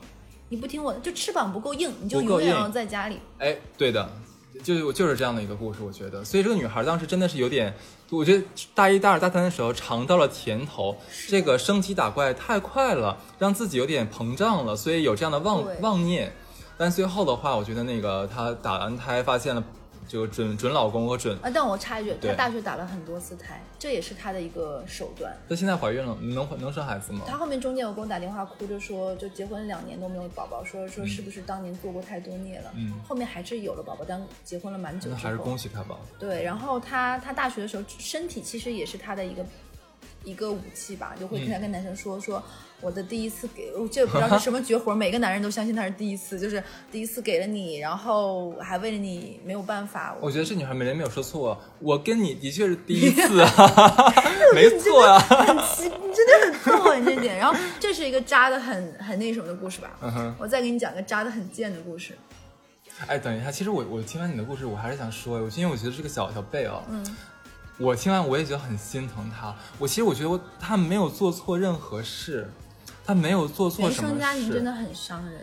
[0.48, 3.18] 你不听我的，就翅膀不够硬，你就永远要在家里。
[3.38, 4.10] 哎，对的，
[4.62, 6.24] 就就是这样的一个故事，我觉得。
[6.24, 7.74] 所以这个女孩当时真的是有点，
[8.08, 8.42] 我觉得
[8.74, 10.96] 大一、大二、大三的时候尝到了甜头，
[11.28, 16.32] 这个升级打怪太快了，让自己有点膨胀了，所以有这样的妄妄念。
[16.78, 19.62] 但最后的话，我觉得那个她打完胎发现了
[20.08, 25.36] 这个准准老公和准，啊，但我插一句，她大学打了很多次胎，这也是她的一个手段。
[25.48, 27.20] 她现在怀孕了，能能生孩子吗？
[27.26, 32.72] 她后面中间有给我打电话，哭着说，就结婚两年都没有宝宝，说说是不是当年做过太多孽了？
[32.74, 35.14] 嗯后面还是有了宝宝，但结婚了蛮久之后。
[35.16, 35.96] 那还是恭喜她吧。
[36.18, 39.44] 对，然后她她大学的时候，身体其实也是她的一个
[40.24, 42.42] 一个武器吧，就会跟她跟男生说、说
[42.80, 46.62] 我的第一次给，我这不知道是什么绝活，每个男人都相信他是第一次，就是
[46.92, 53.50] 第一次给了你，然后还为了你没有办法，我觉得这女孩没人没有说错，我跟你的确是第一 次啊，
[54.54, 57.36] 没错呀、很奇，你真的很逗你，这点。
[57.36, 59.90] 然后这是一个渣的很很那什么的故事吧。
[60.00, 62.16] 嗯哼我再给你讲个渣的很贱的故事。
[63.06, 67.16] 哎，等一下，其实我我听完你的故事，我还是想说，我因为我觉得这个小小贝哦，嗯，
[67.78, 69.54] 我听完我也觉得很心疼他。
[69.78, 72.50] 我其实我觉得我他没有做错任何事，
[73.08, 75.42] 他没有做错原什么生家庭真的，很伤人。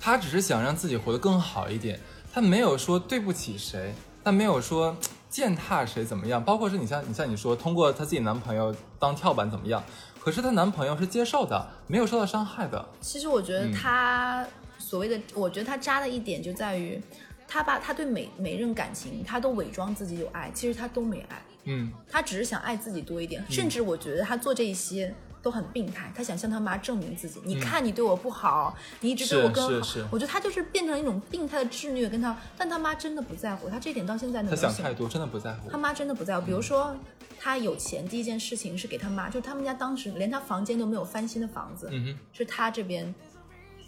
[0.00, 1.98] 他只是想让自己活得更好一点，
[2.32, 3.92] 他没有说对不起谁，
[4.22, 4.96] 他没有说
[5.28, 9.82] 践踏谁怎么样，包括是你像你像你说通过她自己男朋友当跳板怎么样，
[10.20, 12.88] 可是她男朋友是接受的，没有受到伤害的。
[13.00, 14.46] 其实我觉嗯得他
[14.78, 17.02] 所谓的，我觉得他渣的一点就在于，
[17.48, 23.44] 他把他对每每任感情，他都伪装自己有爱，其实他都没爱，嗯，他只是想爱自己多一点。
[23.50, 25.12] 甚至我觉得他做这一些。
[25.42, 27.40] 都很病态，他想向他妈证明自己。
[27.44, 29.86] 你看，你对我不好，你一直对我更好。
[30.10, 35.76] 我觉得他就是变成一种病态的自虐，跟他，但他妈真的不在乎，他这点到现在他能想想太多，真的不在乎他。
[35.76, 36.46] 妈真的不在乎。
[36.46, 36.96] 比如说，
[37.40, 41.90] 他有钱，第一件事情是给他妈，就是他们家当时连他房间都没有翻新的房子。
[42.32, 43.12] 是他这边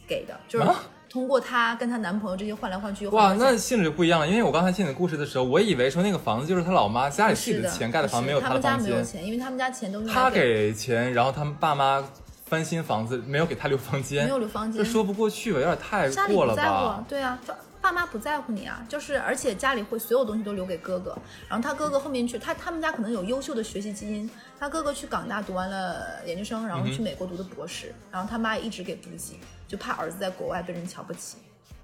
[0.08, 0.82] 给的，就是啊
[1.14, 3.06] 通过她跟她男朋友这些换来换去。
[3.06, 4.26] 哇，那性质就不一样了。
[4.26, 8.76] 因为我刚才听你的故事的时候，我以为说那个房子就是她老妈家里自己的钱盖的房，不是没有的他们家。
[8.76, 12.02] 没有钱，因为他们家钱都是他给钱，然后他们爸妈
[12.46, 15.60] 翻新房子，没有给他留房间，没有留房间这说不过去吧？
[15.60, 17.38] 有点太家里过了不在乎吧？，对啊，
[17.80, 21.16] 爸妈不在乎你啊，就是而且家里会所有东西都留给哥哥，
[21.48, 29.38] 然后他哥哥后面去，他他们家可能有优秀的学习基因，他哥哥去港大读完了研究生，然后去美国读的博士，然后他妈也一直给补给，
[29.68, 31.36] 就怕儿子在国外被人瞧不起。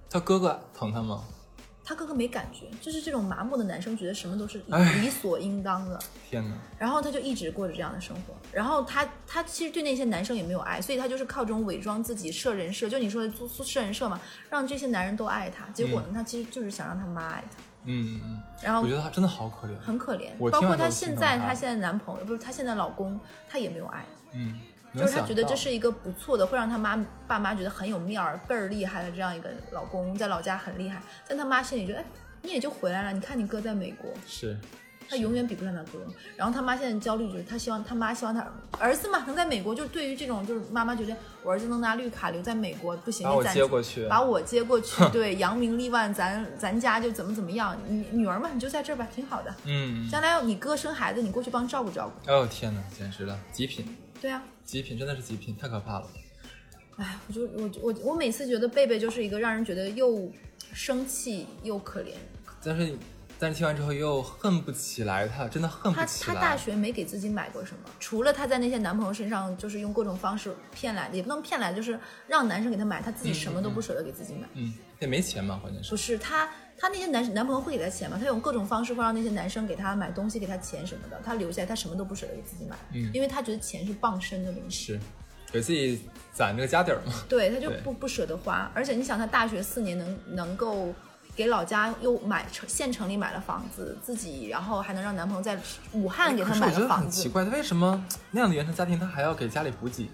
[0.08, 1.22] 他哥哥疼他吗？
[1.82, 5.98] 他哥哥没感觉，就是这种麻木的男生，觉得什么都是理所应当的，
[6.28, 6.54] 天哪！
[6.78, 8.34] 然后他就一直过着这样的生活。
[8.52, 15.66] 然后他他其实对那些男生也没有爱，所以他就是靠这种伪装自己设人设，就你说的做设人设嘛，让这些男人都爱他。
[15.72, 19.78] 结果呢，他其实就是想让他妈爱他，嗯嗯嗯，然后我觉得他真的好可怜。
[19.80, 20.30] 很可怜。
[20.50, 21.48] 包括她现在，疼她。
[21.48, 23.18] 她现在男朋友不是她现在老公，
[23.48, 24.60] 他也没有爱，嗯，
[24.94, 32.04] 就是他觉得这是一个不错的，会让他妈爸妈觉得很有面儿、倍儿厉害的这样一个老公，在老家很厉害，但他妈心里觉得，哎，
[32.42, 34.58] 你也就回来了，你看你哥在美国，是
[35.10, 35.98] 他永远比不上他哥。
[36.36, 38.46] 然后他妈现在焦虑就是他希望他妈希望他
[38.78, 49.52] 儿子嘛能在美国，就是对于这种就是妈妈觉得我儿子能拿绿卡留在美国不行，把我接过去把我接过去， 对，扬名立万，咱咱家就怎么怎么样，你女儿嘛你就在这儿吧，挺好的。
[49.64, 52.30] 嗯，将来你哥生孩子，你过去帮照顾照顾。
[52.30, 53.84] 哦天哪，简直了，极品，
[54.20, 56.06] 对啊，极品，真的是极品，太可怕了。
[56.96, 60.30] 哎，我就我我我每次觉得贝贝就是一个让人觉得又
[60.72, 62.12] 生气又可怜。
[62.62, 62.94] 但是
[63.40, 66.34] 但是听完之后又恨不起来他，真的恨不起来。
[66.34, 74.46] 她大学没给自己买过什么，除了她在那些男朋友身上就是用各种方式骗来的，也不能骗来，就是让男生给她买，她自己什么都不舍得给自己买。
[74.52, 75.96] 嗯，也没钱嘛，关键是不。
[75.96, 78.18] 是她，她那些男男朋友会给她钱吗？
[78.20, 84.92] 她用各种方式会让那些男生给她买东西，给她钱什么的，她留下来，她什么都不舍得给自己买，嗯因为她觉得钱是傍身的东西。
[84.92, 85.00] 是，
[85.50, 86.02] 给自己
[86.34, 87.12] 攒这个家底儿嘛。
[87.26, 90.92] 对，他就不不舍得花，而且你想，他大学四年能能够
[91.40, 95.58] 给老家又买城县城里买了房子，自己然后还能让男朋友在
[95.92, 97.04] 武汉给他买可是我觉得了房子。
[97.04, 100.10] 很奇怪，他为什么那样的原生家庭他还要给家里补给？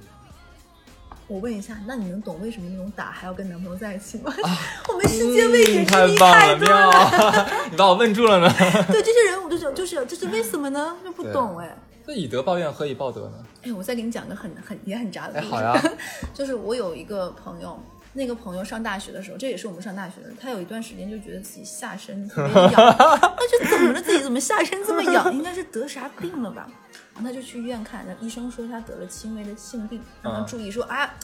[1.26, 4.32] 我问一下，那你能懂为什么那种打还要跟男朋友在一起吗？
[4.88, 6.90] 我们世界未解嗯之谜太多了。
[7.40, 7.46] 妙！
[7.72, 8.48] 你把我问住了呢。
[8.86, 10.96] 对这些人，我就想，就是这是为什么呢？
[11.02, 11.76] 就不懂哎。
[12.06, 13.32] 那以德报怨，何以报德呢？
[13.64, 15.76] 哎，我再给你讲个很很也很渣的好呀
[16.32, 17.76] 就是我有一个朋友，
[18.16, 24.02] 那个朋友上大学的时候，这也是我们上大学的，他有一段时间就觉得自己下身特别痒， 他就怎么了？
[24.02, 25.32] 自己怎么下身这么痒？
[25.32, 26.66] 应该是得啥病了吧？
[27.14, 31.14] 然后他就去医院看，那医生说他得了轻微的性病，让他嗯注意说啊。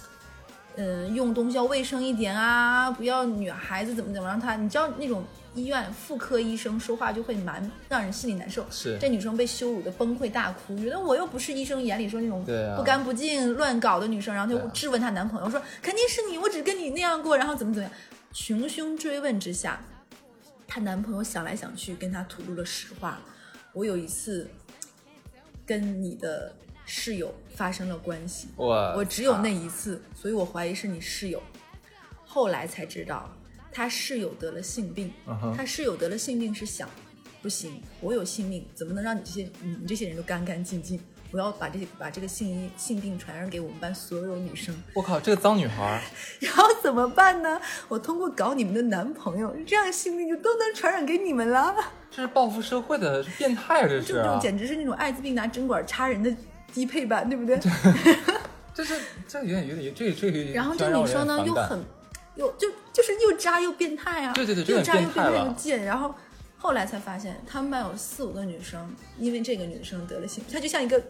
[0.74, 5.22] 嗯，用东西要卫生一点啊，不要女孩子怎么怎么让他，你知道那种
[5.55, 8.66] 医院妇科医生说话就会蛮让人心里难受。
[8.70, 8.98] 是。
[8.98, 12.44] 这女生被羞辱的崩溃大哭，觉得我又不是医生眼里说那种
[12.76, 17.98] 不干不净、乱搞的女生，然后就质问她男朋友说肯定是你，我只跟你那样过，然后怎么怎么样，
[18.32, 19.84] 穷凶追问之下，
[20.66, 23.20] 她男朋友想来想去跟她吐露了实话，
[23.72, 24.48] 我有一次
[25.66, 26.55] 跟你的
[26.86, 31.42] 室友发生了关系，我我只有那一次，所以我怀疑是你室友。
[32.24, 33.30] 后来才知道，
[33.72, 36.88] 他室友得了性病，嗯哼他室友得了性病是想，
[37.40, 41.00] 不行，我有性命，怎么能让你这些你你这些人都干干净净？
[41.30, 46.00] 我要把这把这个性性病传染给我们班所有女生，我靠，这个脏女孩儿，
[46.40, 47.58] 然后怎么办呢？
[47.88, 51.74] 我通过搞你们的男朋友，这样性病就都能传染给你们了。
[52.14, 56.30] 这是报复社会的变态啊，这是啊这种简直是那种艾滋病拿针管插人的
[56.74, 57.58] 低配版，对不对？
[58.74, 61.82] 这是这有点有点这这个有点然后这女生呢又很，
[62.36, 64.32] 又就就是又渣又变态啊！
[64.34, 65.84] 对对对又渣又变态又贱。
[65.84, 66.14] 然后
[66.58, 71.02] 后来才发现，他们班有四五个女生，因为这个女生得了性，她就像一个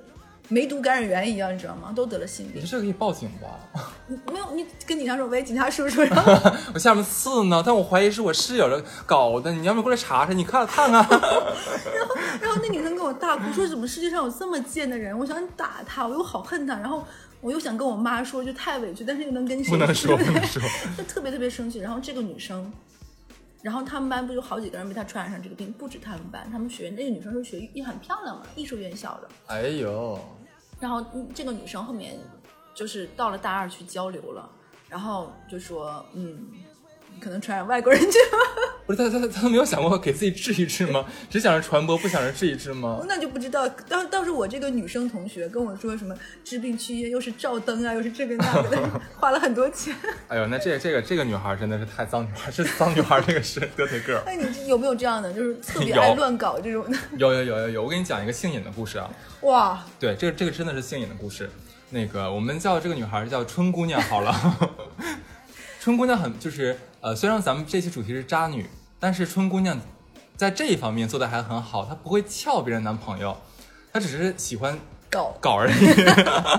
[0.49, 1.93] 梅毒感染源一样，你知道吗？
[1.95, 2.67] 都得了性病你。
[2.67, 3.61] 这个可以报警吧？
[4.33, 10.33] 没有，你跟警察说，喂，警察叔叔，然 后我下面刺呢，但我怀疑是我室友的搞的，你要不要过来查查？
[10.33, 11.07] 你看看看。
[11.09, 15.17] 然后然后那女生跟我大哭说，怎么世界上有这么贱的人？
[15.17, 17.05] 我想打他，我又好恨他，然后
[17.43, 20.63] 我又想跟我妈说，就太委屈，但是又能跟谁不能说对对 不能说
[20.97, 21.81] 就特别特别生气。
[21.81, 22.73] 然后这个女生，
[23.61, 29.29] 然后他们班不有好几个人被她传染上这个病，不止他们班，他们学院那个女生是学也很漂亮嘛，艺术院校的。
[29.49, 30.19] 哎呦，
[30.79, 32.17] 然后嗯这个女生后面
[32.75, 34.49] 就是到了大二去交流了，
[34.89, 36.39] 然后就说，嗯，
[37.21, 38.73] 可能传染外国人去了。
[38.85, 41.05] 不是他他他他没有想过给自己治一治吗？
[41.31, 43.01] 只想着传播，不想着治一治吗？
[43.09, 46.13] 那就不知道，当当时我这个女生同学跟我说什么
[46.45, 49.95] 治病去医院，又是照灯啊，又是这个那个的，花了很多钱。
[50.27, 54.23] 哎呦，那这个这个这个女孩真的是太脏女孩，是脏女孩，这个是得罪个儿。
[54.27, 56.99] 哎，你这有没有这样的，就是特别爱乱搞这种的？
[57.17, 59.09] 有有有有有，我给你讲一个性瘾的故事啊。
[59.43, 61.49] 哇，对，这个这个真的是性瘾的故事。
[61.91, 64.35] 那个我们叫这个女孩叫春姑娘好了。
[65.83, 68.65] 春姑娘很就是呃，虽然咱们这期主题是渣女，
[69.01, 69.77] 但是春姑娘
[70.37, 73.37] 在这一方面做的还很好，她不会撬别人男朋友，
[73.93, 74.79] 她只是喜欢
[75.11, 75.75] 搞搞而已。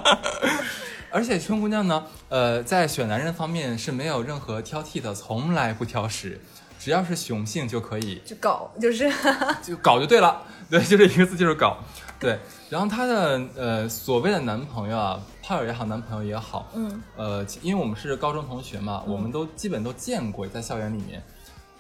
[1.10, 6.42] 而且春姑娘呢，呃，在选男人方面是没有任何挑剔的，从来不挑食，
[6.78, 9.10] 只要是雄性就可以，就搞，就是
[9.64, 11.78] 就搞就对了，对，就这一个字就是搞，
[12.20, 12.38] 对。
[12.70, 21.22] 然后她的呃所谓的男朋友啊，炮友也好，男朋友也好，嗯，呃，因为我们是高中同学嘛，我们都基本都见过，在校园里面。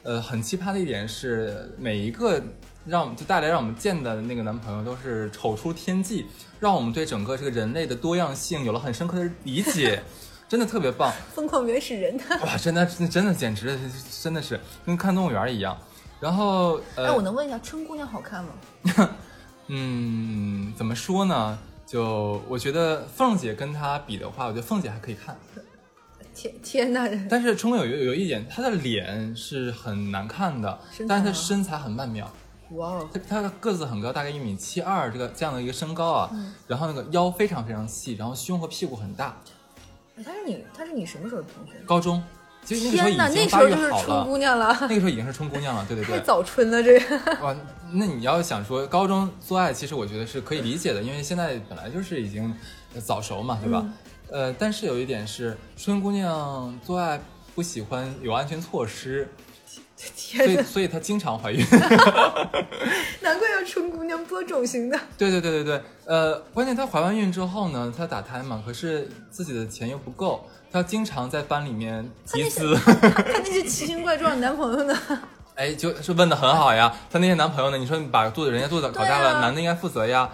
[0.03, 2.43] 呃，很奇葩的一点是，每一个
[2.86, 6.26] 让就带来让我们见的那个男朋友都是丑出天际，
[6.59, 10.03] 让我们对整个这个人类的多样性有了很深刻的理解，
[10.49, 11.09] 真的特别棒。
[11.34, 12.20] 疯狂原始人。
[12.45, 13.80] 哇，真的真真的简直
[14.22, 15.78] 真的是跟看动物园一样。
[16.20, 19.09] 然后呃，哎，我能问一下，春姑娘好看吗？
[19.68, 21.57] 嗯，怎么说呢？
[21.94, 25.38] 就我觉得凤姐跟她比的话，我觉得凤姐还可以看，
[26.34, 32.28] 天天呐，但是春哥有有有一点，她的脸是很难看的但是她身材很曼妙。
[32.72, 39.38] 哇哦，她她的个子很高，大概一米七二，这个这样的一个身高啊，嗯然后那个腰非常非常细，然后胸和屁股很大。
[40.16, 41.74] 哎她是你，她是你什么时候的同学？
[41.86, 42.24] 高中，
[42.64, 46.22] 其实那个时候就是春了，姑娘了，那个时候已经是春姑娘了，对对太对。
[46.22, 47.18] 早春了，这个。
[47.43, 47.55] 哇，
[47.93, 52.53] 那你要想说高中做爱，其实我觉得是可以理解的，因为现在本来就是已经
[53.03, 53.82] 早熟嘛，对吧？
[53.84, 53.93] 嗯
[54.30, 57.22] 呃，但是有一点是，春姑娘做爱
[57.53, 59.30] 不喜欢有安全措施，
[59.95, 61.64] 所以，所以她经常怀孕。
[63.22, 64.99] 难怪要春姑娘播种型的。
[65.20, 72.76] 对对对对对，呃，关键她怀完孕之后呢，她打胎嘛，可是自己的钱又不够，她经常在班里面集资。
[72.84, 74.97] 她那些奇形怪状的男朋友呢？
[75.55, 76.91] 哎，就是问的很好呀。
[77.11, 77.78] 她那些男朋友呢？
[77.78, 80.28] 你说你把肚子人家肚子搞大了，啊男的应该负责呀。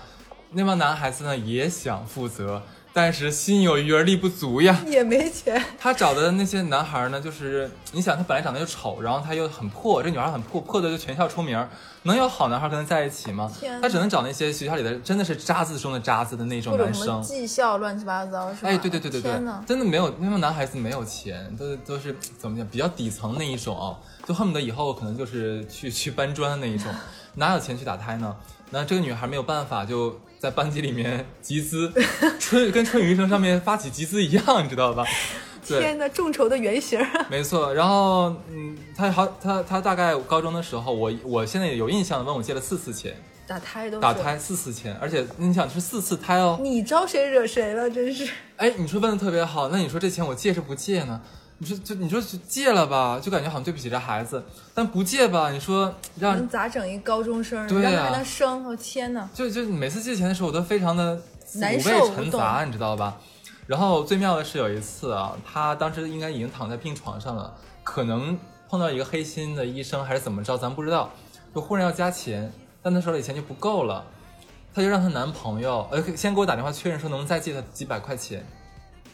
[0.52, 4.80] 那帮男孩子呢也想负责，但是心有余而力不足呀。
[4.88, 5.62] 也没钱。
[5.80, 11.68] 他找的那些男孩呢，就是你想，他本来长得又丑，然后他又很破，这女孩很破，破的就全校出名，
[12.04, 13.74] 能有好男孩跟他在一起吗天？
[13.76, 17.22] 哪他只能找那些学校里的真的是渣子中的渣子的那种男生。
[17.22, 18.70] 技校乱七八糟是吧？
[18.70, 19.32] 哎，对对对对对，！
[19.68, 26.92] 真的没有，那帮男孩子没有钱，都都是怎么讲，比较底层那一种啊，就恨不得以后可能就是去去搬砖的那一种，
[27.36, 28.36] 哪有钱去打胎呢？
[28.72, 31.92] 那这个女孩没有办法，就在班级里面集资，
[32.40, 35.06] 春跟春雨医生上面发起集资一样，你知道吧？
[35.62, 37.26] 天哪，众筹的原型儿。
[37.30, 37.74] 没错。
[37.74, 43.14] 然后，嗯，他好，他他大概高中的时候，我我现在有印象，问我借了四次钱，
[43.46, 47.90] 打胎都打胎四次钱，而且你想是四次胎哦，你招谁惹谁了？
[47.90, 48.26] 真是。
[48.56, 51.22] 哎，你说问的特别好，那你说这钱我借是不借呢？
[51.62, 54.42] 你说就你说就借了吧，就感觉好像对不起这孩子，
[54.74, 57.68] 但不借吧，你说让能咋整一高中生？
[57.68, 58.64] 对啊让他还能生？
[58.66, 59.30] 我、天哪！
[59.34, 63.18] 就就每次借钱的时候，我都非常的五难受味陈杂，你知道吧？
[63.68, 67.54] 然后最妙的是有一次啊，他当时应该已经躺在病床上了，
[67.84, 68.40] 可能
[68.70, 71.12] 碰到一个黑心的医生还是怎么着，咱不知道，
[71.54, 72.52] 就忽然要加钱，
[72.82, 74.06] 但他手里钱就不够了，
[74.74, 78.46] 她就让她男朋友呃先给我打电话确认说能不能再借她几百块钱。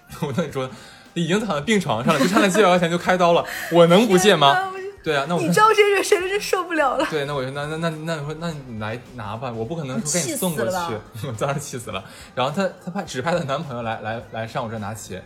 [0.21, 0.69] 我跟你说，
[1.15, 3.43] 已经躺在病床上了，就差那几百块钱就开刀了，
[3.73, 4.71] 我能不借吗
[5.03, 6.27] 对啊，那我你知道谁惹谁了？
[6.27, 7.05] 真受不了了。
[7.11, 12.03] 对，那我就那那那那我说那你来拿吧，我不可能说给你送过去，我当时气死了。
[12.33, 15.23] 然后她她派指派她男朋友来来来上我这拿钱，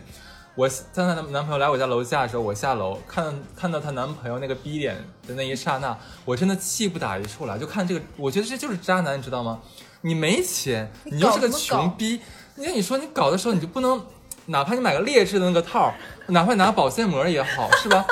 [0.54, 7.56] 我在她男男朋友来我家楼下的时候，我下楼看看到她男朋友那个逼脸的那一刹那，我真的气不打一处来。
[7.56, 9.60] 就看这个，我觉得这就是渣男，你知道吗？
[10.02, 12.20] 你没钱，你你又是个穷逼，
[12.56, 14.04] 那你说你搞的时候你就不能，
[14.50, 15.94] 哪怕你买个劣质的那个套儿，
[16.26, 18.04] 哪怕你拿个保鲜膜也好， 是吧？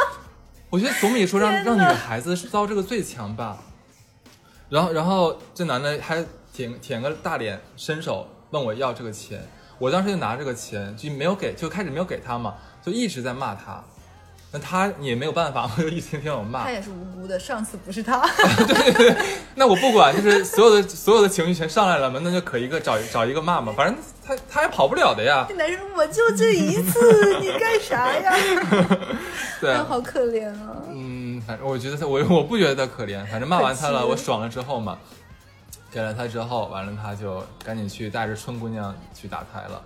[0.70, 3.59] 我觉得总比说让让女孩子遭这个罪强吧。
[4.68, 9.43] 然后，然后这男的还舔舔个大脸，伸手问我要这个钱，
[9.78, 13.82] 我当时就拿这个钱就没有给，就开始没有给他嘛，就一直在骂他。
[14.51, 16.70] 那他也没有办法，我就一天天我骂 他。
[16.70, 18.20] 也是无辜的，上次不是他。
[18.66, 19.16] 对对对
[19.57, 25.44] 那我不管，就是所有的所有的情绪全上来了嘛，那就可一个找找一个骂嘛，反正他他也跑不了的呀。
[25.51, 28.34] 这男人我就这一次，你干啥呀？
[29.61, 30.76] 对他，好可怜啊！
[30.90, 34.99] 嗯，反正我觉得他，我我不觉得他可怜，反正骂完他了，我爽了之后嘛，
[35.90, 39.82] 给了他之后，完了他就赶紧去带着春姑娘去打胎了。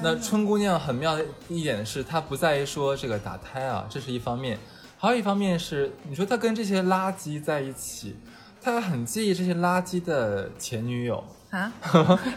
[0.00, 4.58] 那春姑娘很妙的一点是，她不在于说这个打胎啊，这是一方面，
[4.98, 8.16] 还有一方面是，你说她跟这些垃圾在一起，
[8.62, 11.70] 她很介意这些垃圾的前女友，啊，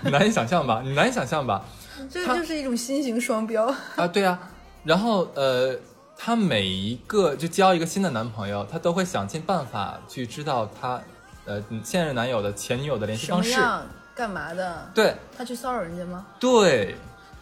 [0.01, 0.81] 你 难以想象吧？
[0.83, 1.63] 你难以想象吧？
[1.97, 3.73] 他这就是一种新型双标。
[3.95, 4.37] 啊，对啊，
[4.83, 5.73] 然后呃，
[6.17, 11.01] 她每一个就交一个新的男朋友，她都会想尽办法去知道他
[11.45, 13.57] 呃现任男友的前女友的联系方式。
[14.13, 14.89] 干嘛的？
[14.93, 16.25] 对他去骚扰人家吗？
[16.39, 16.95] 对，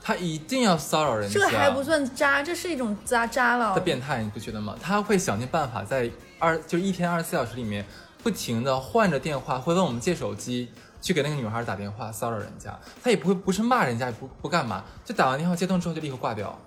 [0.03, 1.39] 他一定要骚扰人家。
[1.39, 3.79] 这还不算渣，这是一种渣渣了他。
[3.79, 4.75] 变态，你不觉得吗？
[4.81, 7.85] 他会想尽办法在二就一天二十四小时里面，
[8.21, 10.69] 不停的换着电话，会问我们借手机，
[11.01, 12.77] 去给那个女孩打电话骚扰人家。
[13.01, 16.59] 他也不会不是骂人家，也不不干嘛，就打完电话接通之后就立刻挂掉。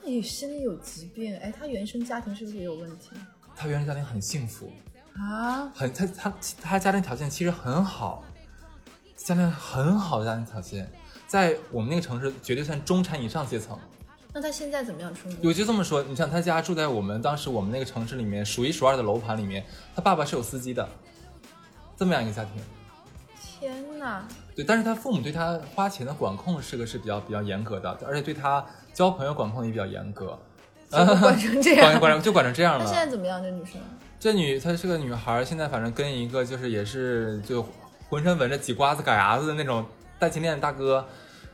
[0.00, 3.10] 他也心里有疾病，哎，他原生家庭是不是也有问题
[3.56, 4.72] 他原生家庭很幸福，
[5.16, 5.68] 啊？
[5.74, 8.24] 很他他他家庭条件其实很好，
[9.16, 10.90] 家庭很好的家庭条件，
[11.32, 13.78] 在我们那个城市绝对算中产以上阶层。
[14.34, 15.10] 那他现在怎么样？
[15.14, 19.64] 春姑我就这么说，你像他家住在我们当时我们那个城市里面数一数二的楼盘里面，
[19.96, 20.86] 他爸爸是有司机的，
[21.96, 22.52] 这么样一个家庭。
[23.40, 24.28] 天哪！
[24.54, 28.62] 对，但是他父母对他花钱的管控是个是比较比较严格的，而且对他
[28.92, 30.38] 交朋友管控也比较严格，
[30.90, 31.06] 管
[31.38, 31.98] 成这管样？
[31.98, 32.90] 管就管成这样那了。
[32.90, 33.42] 现在怎么样？
[33.42, 33.80] 这女生
[34.20, 37.66] 这女她是个女孩，现在反正跟一个就是也是就
[38.10, 39.86] 浑身纹着几瓜子嘎牙子的那种
[40.18, 41.06] 带金链的大哥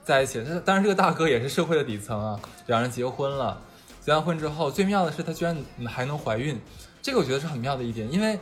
[0.08, 0.42] 在一起。
[0.42, 3.60] 这当然这个大哥也是社会的底层啊，两人结婚了。
[4.00, 5.54] 结完婚之后，最妙的是她居然
[5.86, 6.58] 还能怀孕，
[7.02, 8.40] 这个我觉得是很妙的一点，因为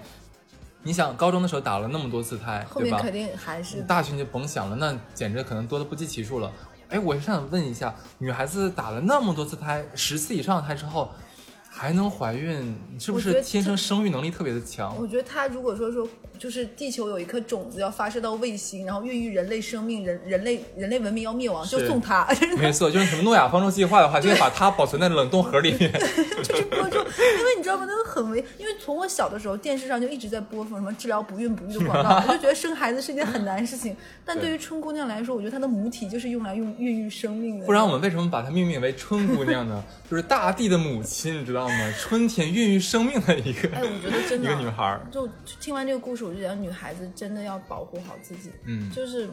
[0.85, 2.99] 你想高中的时候打了那么多次胎，对吧？
[2.99, 6.53] 后面肯定还是大学你就甭想了，那简直可能多的不计其数了。
[6.89, 11.11] 哎，我是想问一下，女孩子打了那么多次胎，十次以上的胎之后，
[11.69, 14.97] 还能怀孕，是不是天生生育能力特别的强？
[14.97, 16.07] 我觉得她如果说说
[16.39, 22.27] 就是地球有一颗种子要发射到卫星，然后孕育人类生命，人人类人类文明要灭亡，就送它，
[22.59, 25.93] 没错，就是什么诺亚方舟计划的话，就会把它保存在冷冻盒里面。
[26.43, 27.05] 就是播种，
[27.39, 27.87] 因为你知道吗？
[27.89, 33.97] 那个很危，因为从我小的时候，电视上就一直在播放什么治疗不孕不育的广告，我就觉得生孩子是一件很难的事情。
[34.25, 37.67] 但对于春姑娘来说，我觉得她的母体就是用来用孕育生命的。
[37.67, 39.83] 不然我们为什么把它命名为春姑娘呢？
[40.11, 41.95] 就是大地的母亲，你知道吗？
[42.01, 45.01] 春天孕育生命的一个，哎，我觉得真一的个女孩。
[45.11, 45.29] 就
[45.61, 49.29] 听完这个故事，我就觉得女孩子真的要保护好自己，嗯就是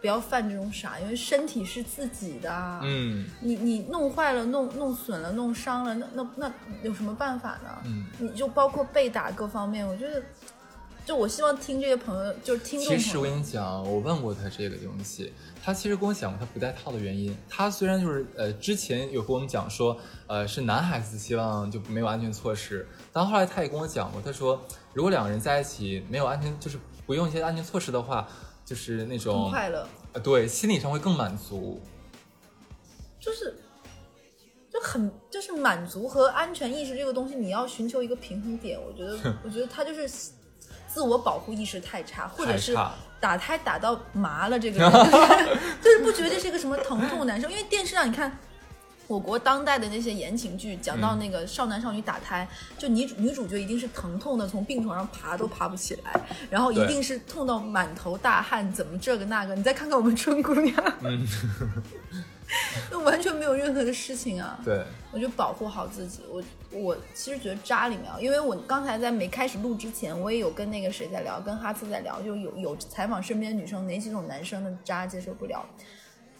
[0.00, 2.80] 不要犯这种傻，因为身体是自己的。
[2.82, 6.52] 嗯，你你弄坏了、弄弄损了、弄伤了，那那那
[6.82, 7.82] 有什么办法呢？
[7.84, 10.22] 嗯，你就包括被打各方面，我觉得，
[11.04, 15.32] 就我希望听这些朋友，就是听众其实我，跟你讲，我问过他这个东西，
[15.66, 17.36] 他其实跟我讲过他不戴套的原因。
[17.48, 19.98] 他虽然就是呃之前有跟我们讲说，
[20.28, 24.64] 呃是男孩子希望就没有安全措施，但后来他也跟我讲过，他说
[24.94, 28.28] 如果两个人在一起没有安全，就是不用一些安全措施的话，
[28.64, 31.80] 就是那很种快乐，呃对心理上会更满足。
[33.18, 33.56] 就是
[34.70, 38.80] 就很就是满足和安全意识这个东西，你要寻求一个平衡点。
[38.80, 40.08] 我觉得， 我觉得他就是
[40.96, 42.74] 自我保护意识太差，或者是
[43.20, 48.38] 打胎打到麻了，这个人就是 就是不觉得这是个什么疼痛难受，因为电视上你看。
[49.08, 56.20] 我国当代的那些言情剧，讲到那个少男少女打胎，就女主女主角一定是疼痛的，从病床上爬都爬不起来，
[56.50, 59.54] 然后一定是痛到满头大汗，怎么这个那个？
[59.54, 61.24] 你再看看我们春姑娘，嗯，
[62.90, 64.58] 就完全没有任何的事情啊。
[64.64, 66.20] 对，我就保护好自己。
[66.30, 75.64] 我我其实觉得渣里面啊，因为我刚才在没开始录之前，我也有跟那个谁在聊，跟哈次在聊，就有有采访身边女生哪几种男生的渣接受不了。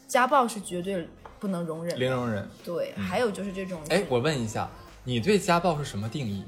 [0.07, 1.09] 家暴是绝对
[1.41, 1.99] 不能容忍。
[1.99, 2.49] 零容忍。
[2.65, 4.71] 对，还有就是这种，哎，我问一下，
[5.05, 6.45] 你对家暴是什么定义？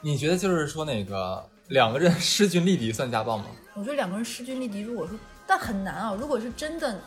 [0.00, 3.46] 你觉得就是说那个两个人 势均力敌算家暴吗？
[3.74, 6.16] 我觉得两个人势均力敌，如果说但很难啊。
[6.18, 7.00] 如果是真的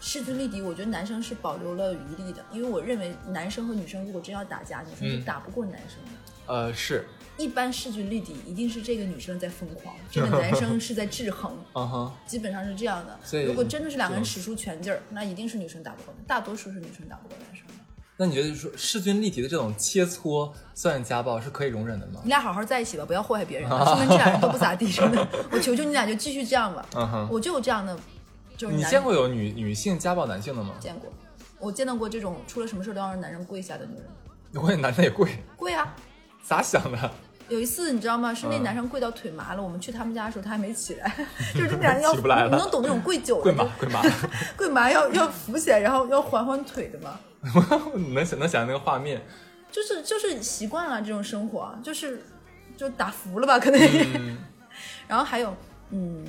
[0.00, 6.52] 势均力敌，我觉得男生是保留了余力的，因为我认为男生和女生如果真要打架，女生是嗯打不过男生的。
[6.52, 7.04] 呃，是，
[7.36, 13.44] 一般势均力敌，一定是这个女生在疯狂，这个男生是在制衡， 嗯哼，基本上是这样的所以。
[13.44, 17.74] 如果真的是两个人使出全劲儿，那一定是女生打不过的，大多数是女生打不过男生的。
[18.18, 22.28] 那你觉得说势均力敌的这种切磋算家暴是可以容忍的吗你？
[22.30, 25.26] 俩好好在一起吧，不要祸害别人啊， 说明这俩人都不咋地，真的。
[25.50, 26.86] 我求求你俩就继续这样吧。
[26.94, 27.96] 嗯哼，我就有这样的，
[28.56, 30.74] 就是你见过有女女性家暴男性的吗？
[30.80, 31.12] 见过，
[31.58, 34.62] 我见到过这种出了什么事都要让男人跪下的女人。
[34.64, 35.94] 我也男的也跪， 跪啊！
[36.42, 37.10] 咋想的？
[37.48, 38.32] 有一次你知道吗？
[38.32, 41.14] 是那嗯男生跪到腿麻了，我们去他们家的时候他还没起来，
[41.54, 44.02] 就是这男人要起不来了你能懂那种跪久了跪麻跪麻，
[44.56, 47.20] 跪麻要要扶起来，然后要缓缓腿的嘛。
[48.14, 49.22] 能想能想象那个画面。
[49.70, 52.22] 就是就是习惯了这种生活，啊就是
[52.76, 53.80] 就打服了吧，可能。
[53.80, 54.38] 嗯
[55.08, 55.54] 然后还有，
[55.90, 56.24] 嗯，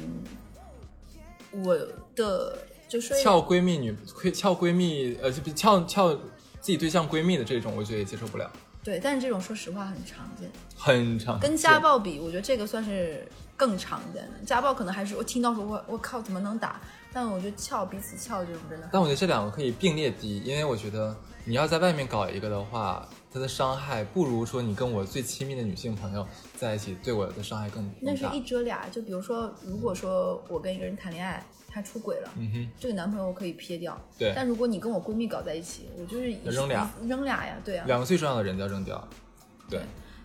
[1.51, 1.77] 我
[2.15, 2.57] 的
[2.87, 6.19] 就是撬闺蜜女会撬闺蜜，呃，就不撬撬自
[6.71, 8.51] 己对象闺蜜的这种，我觉得也接受不了，
[8.87, 13.27] 对，但是这种说实话很常见，很常跟家暴比，我觉得这个算是
[13.57, 14.45] 更常见的。
[14.45, 16.79] 家暴可能还是我听到说我我靠怎么能打，
[17.11, 21.13] 但我觉得撬彼此撬这种真的但我觉得这两个可以并列第一，因为我觉得
[21.43, 26.25] 你要在外面搞一个的话，它的伤害不如说你跟我最亲密的女性朋友
[26.55, 28.39] 在一起，对我的伤害更那是一。
[28.39, 28.87] 遮俩。
[28.89, 31.45] 就比如说，如果说我跟一个人谈恋爱，
[31.77, 33.95] 他出轨了，嗯哼，这个男朋友我可以撇掉。
[34.17, 37.85] 对但如果你跟我闺蜜搞在一起，我就是一扔俩扔俩呀，对啊。
[37.85, 39.07] 两个最重要的人都要扔掉。
[39.69, 39.81] 对，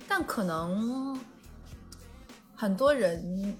[0.08, 1.20] 但可能
[2.54, 3.54] 很多人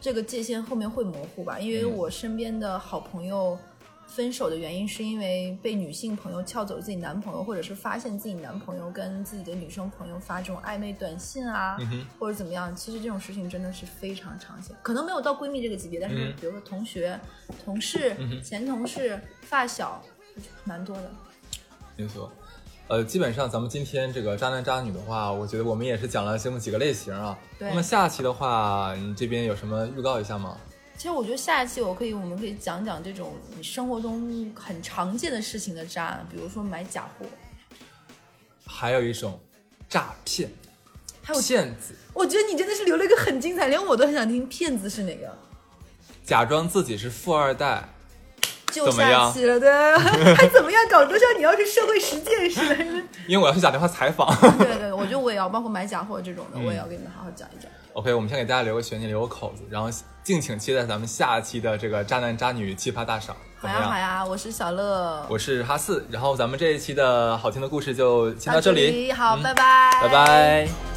[0.00, 3.58] 这个界限后面会模糊吧，因为嗯我身边的好朋友
[4.14, 11.78] 分手的原因是因为被女性朋友撬走自己男朋友，或者是发现自己男朋友跟自己的女生朋友发这种暧昧短信啊，
[12.18, 12.76] 或者怎么样。
[12.76, 17.18] 其实这种事情真的是非常常见，可能没有到闺蜜这个级别，但是嗯比如说同学、
[17.64, 20.02] 同事、嗯前同事、发小，
[20.64, 21.10] 蛮多的。
[21.96, 22.30] 没错。
[22.88, 27.38] 呃，基本上咱们今天这个渣男渣女的话，我觉得我们也是讲了这么几个类型啊。
[27.58, 30.58] 对那么下期的话，你这边有什么预告一下吗？
[30.96, 37.26] 其实我觉得下一期我可以，我们可以讲讲这种你生活中很常见的事情的渣，比如说买假货，
[38.64, 39.40] 还有一种
[39.88, 40.48] 诈骗，
[41.22, 45.36] 还有骗子我觉得你真的是留了一个很精彩，连我都很想听骗子是哪个。
[46.24, 47.88] 假装自己是富二代，
[48.70, 49.98] 就下期了的，
[50.36, 50.88] 还怎么样？
[50.88, 53.02] 搞得像你要是社会实践似的。
[53.26, 54.28] 因为我要去打电话采访。
[54.58, 57.70] 对对，我觉得我也要，包括买假货这种的，嗯我也要给你们好好讲一讲。
[57.94, 59.90] OK，我们先给大家留个悬念，留个口子，然后
[60.22, 63.36] 敬请期待咱们下期的这个渣男渣女奇葩大赏？
[63.60, 70.91] 好呀好呀，我是小乐，我是哈四，然后咱们这一期的好听的故事就先到这里，好，嗯拜拜，拜拜。